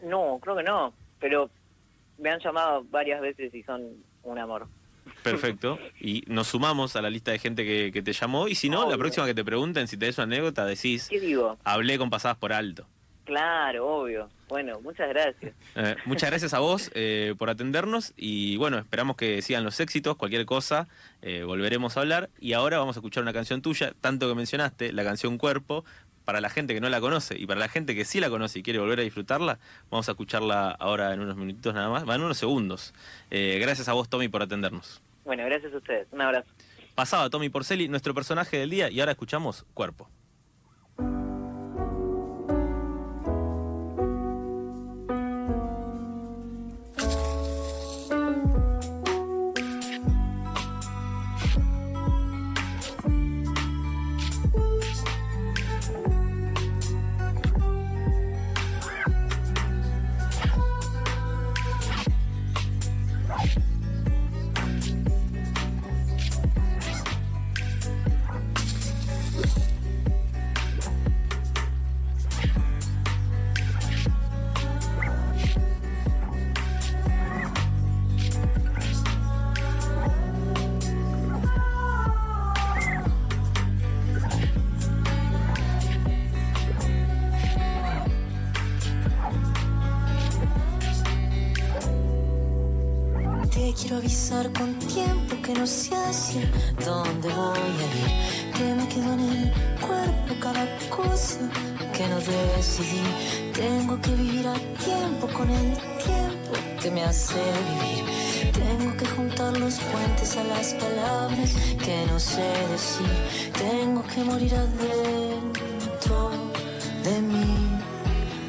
no, 0.04 0.40
creo 0.42 0.56
que 0.56 0.64
no. 0.64 0.94
Pero 1.20 1.50
me 2.18 2.30
han 2.30 2.40
llamado 2.40 2.86
varias 2.90 3.22
veces 3.22 3.54
y 3.54 3.64
son 3.64 4.04
un 4.24 4.40
amor. 4.40 4.68
Perfecto. 5.24 5.80
Y 6.00 6.24
nos 6.28 6.48
sumamos 6.48 6.96
a 6.96 7.02
la 7.02 7.10
lista 7.10 7.32
de 7.32 7.40
gente 7.40 7.64
que, 7.66 7.92
que 7.92 8.02
te 8.02 8.14
llamó. 8.14 8.48
Y 8.48 8.56
si 8.56 8.70
no, 8.70 8.90
la 8.90 8.98
próxima 8.98 9.26
que 9.26 9.34
te 9.34 9.44
pregunten 9.44 9.88
si 9.88 9.98
tenés 9.98 10.18
una 10.18 10.26
anécdota, 10.26 10.66
decís, 10.66 11.08
¿Qué 11.10 11.20
digo? 11.20 11.58
hablé 11.64 11.98
con 11.98 12.10
pasadas 12.10 12.38
por 12.38 12.54
alto. 12.54 12.88
Claro, 13.26 13.88
obvio. 13.88 14.30
Bueno, 14.50 14.80
muchas 14.82 15.10
gracias. 15.10 15.54
Eh, 15.76 15.96
muchas 16.06 16.30
gracias 16.30 16.54
a 16.54 16.60
vos 16.60 16.92
eh, 16.94 17.34
por 17.36 17.50
atendernos 17.50 18.14
y 18.16 18.58
bueno, 18.58 18.78
esperamos 18.78 19.16
que 19.16 19.42
sigan 19.42 19.64
los 19.64 19.80
éxitos, 19.80 20.16
cualquier 20.18 20.46
cosa, 20.46 20.88
eh, 21.24 21.42
volveremos 21.42 21.98
a 21.98 22.02
hablar 22.02 22.30
y 22.40 22.54
ahora 22.54 22.78
vamos 22.78 22.96
a 22.96 23.00
escuchar 23.00 23.24
una 23.24 23.34
canción 23.34 23.64
tuya, 23.64 23.94
tanto 24.00 24.30
que 24.30 24.36
mencionaste, 24.36 24.94
la 24.94 25.04
canción 25.04 25.40
Cuerpo, 25.40 25.84
para 26.26 26.42
la 26.42 26.50
gente 26.50 26.74
que 26.74 26.82
no 26.82 26.90
la 26.90 27.02
conoce 27.02 27.38
y 27.38 27.46
para 27.46 27.60
la 27.60 27.68
gente 27.68 27.96
que 27.96 28.06
sí 28.06 28.20
la 28.20 28.30
conoce 28.30 28.60
y 28.60 28.64
quiere 28.64 28.80
volver 28.80 29.00
a 29.00 29.04
disfrutarla, 29.04 29.60
vamos 29.90 30.08
a 30.08 30.12
escucharla 30.12 30.72
ahora 30.72 31.14
en 31.14 31.20
unos 31.20 31.36
minutitos 31.36 31.74
nada 31.74 31.90
más, 31.90 32.08
va 32.08 32.16
en 32.16 32.22
unos 32.22 32.38
segundos. 32.38 32.94
Eh, 33.32 33.60
gracias 33.62 33.88
a 33.90 33.94
vos 33.94 34.10
Tommy 34.10 34.28
por 34.28 34.42
atendernos. 34.42 35.02
Bueno, 35.26 35.46
gracias 35.46 35.74
a 35.74 35.78
ustedes. 35.78 36.08
Un 36.12 36.22
abrazo. 36.22 36.50
Pasaba 36.96 37.30
Tommy 37.30 37.50
Porceli, 37.50 37.88
nuestro 37.88 38.14
personaje 38.14 38.58
del 38.58 38.70
día 38.70 38.90
y 38.90 39.00
ahora 39.00 39.14
escuchamos 39.14 39.66
Cuerpo. 39.74 40.10
Tengo 103.54 104.00
que 104.02 104.12
vivir 104.16 104.48
a 104.48 104.54
tiempo 104.54 105.28
con 105.38 105.50
el 105.50 105.74
tiempo 106.04 106.52
que 106.82 106.90
me 106.92 107.04
hace 107.04 107.36
vivir. 107.36 108.52
Tengo 108.54 108.96
que 108.96 109.06
juntar 109.06 109.58
los 109.58 109.76
puentes 109.80 110.38
a 110.38 110.44
las 110.46 110.74
palabras 110.76 111.52
que 111.84 112.06
no 112.08 112.18
sé 112.20 112.54
decir. 112.72 113.52
Tengo 113.58 114.02
que 114.04 114.24
morir 114.24 114.56
adentro 114.56 116.32
de 117.04 117.22
mí 117.22 117.80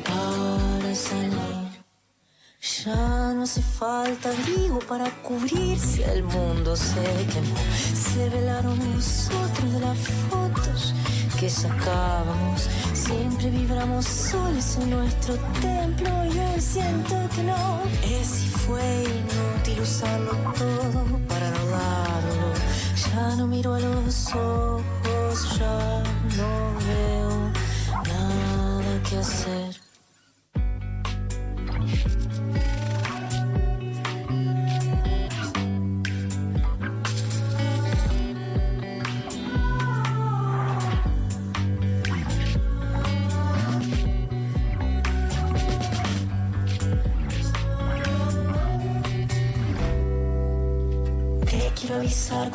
para 0.04 0.94
salir. 0.94 1.84
Ya 2.84 3.34
no 3.34 3.42
hace 3.42 3.62
falta 3.62 4.30
abrigo 4.30 4.78
para 4.78 5.10
cubrirse, 5.22 6.04
el 6.12 6.22
mundo 6.22 6.76
se 6.76 7.02
quemó. 7.32 7.56
Se 7.92 8.28
velaron 8.28 8.78
nosotros 8.94 9.72
de 9.72 9.80
las 9.80 9.98
fotos 10.30 10.94
que 11.44 11.50
sacábamos. 11.50 12.70
Siempre 12.94 13.50
vibramos 13.50 14.06
soles 14.06 14.78
en 14.80 14.88
nuestro 14.88 15.34
templo 15.60 16.08
y 16.24 16.38
hoy 16.38 16.60
siento 16.60 17.14
que 17.34 17.42
no. 17.42 17.82
Es 18.02 18.44
y 18.44 18.48
fue 18.48 19.04
inútil 19.04 19.80
usarlo 19.82 20.32
todo 20.56 21.00
para 21.28 21.50
no. 21.50 22.24
Ya 23.04 23.36
no 23.36 23.46
miro 23.46 23.74
a 23.74 23.80
los 23.80 24.34
ojos, 24.34 25.58
ya 25.58 26.02
no 26.38 26.50
veo 26.86 27.52
nada 28.08 29.02
que 29.06 29.18
hacer. 29.18 29.83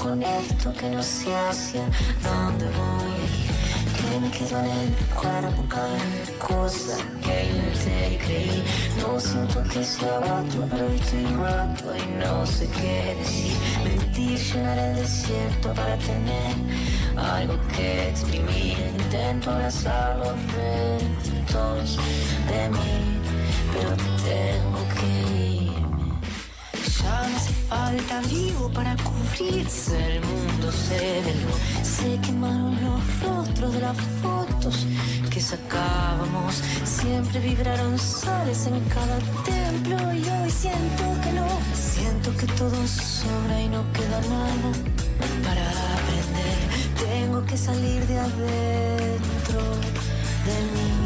Con 0.09 0.23
esto 0.23 0.73
que 0.73 0.89
no 0.89 1.03
sé 1.03 1.35
hacia 1.35 1.83
dónde 2.23 2.65
voy 2.65 3.11
ir. 3.25 3.49
Que 3.95 4.19
me 4.19 4.31
quedo 4.31 4.59
en 4.59 4.65
el 4.65 4.95
cuerpo 5.13 5.63
cada 5.69 5.99
cosa 6.39 6.97
que 7.21 7.45
inventé 7.51 8.13
y 8.13 8.17
creí. 8.17 8.63
No 8.97 9.19
siento 9.19 9.63
que 9.71 9.83
sea 9.83 10.17
otro, 10.17 10.67
pero 10.71 10.87
estoy 10.87 11.25
roto 11.25 11.95
y 11.95 12.23
no 12.23 12.45
sé 12.45 12.67
qué 12.69 13.15
decir. 13.19 13.55
Mentir, 13.83 14.39
llenar 14.39 14.79
el 14.79 14.95
desierto 14.95 15.73
para 15.75 15.95
tener 15.97 16.55
algo 17.15 17.55
que 17.75 18.09
exprimir. 18.09 18.77
Intento 18.97 19.51
abrazar 19.51 20.17
los 20.17 20.35
restos 20.55 21.97
de 22.49 22.69
mí, 22.69 23.21
pero 23.73 23.91
tengo 24.23 24.81
que 24.95 25.33
irme. 25.33 25.48
No 27.09 27.15
hace 27.15 27.53
falta 27.67 28.19
abrigo 28.19 28.69
para 28.71 28.95
cubrirse, 28.97 30.15
el 30.15 30.21
mundo 30.21 30.71
se 30.71 31.21
veló. 31.25 31.53
Se 31.83 32.19
quemaron 32.21 32.77
los 32.85 33.01
rostros 33.21 33.73
de 33.73 33.79
las 33.79 33.97
fotos 34.21 34.85
que 35.31 35.41
sacábamos. 35.41 36.61
Siempre 36.83 37.39
vibraron 37.39 37.97
soles 37.97 38.67
en 38.67 38.79
cada 38.95 39.17
templo 39.43 39.97
y 40.13 40.23
hoy 40.29 40.51
siento 40.51 41.03
que 41.23 41.31
no. 41.33 41.47
Siento 41.73 42.35
que 42.37 42.45
todo 42.53 42.77
sobra 42.87 43.59
y 43.59 43.69
no 43.69 43.83
queda 43.91 44.21
nada 44.35 44.69
para 45.45 45.65
aprender. 45.97 46.57
Tengo 47.07 47.43
que 47.45 47.57
salir 47.57 48.05
de 48.05 48.19
adentro 48.19 49.61
de 50.45 50.55
mí. 50.73 50.98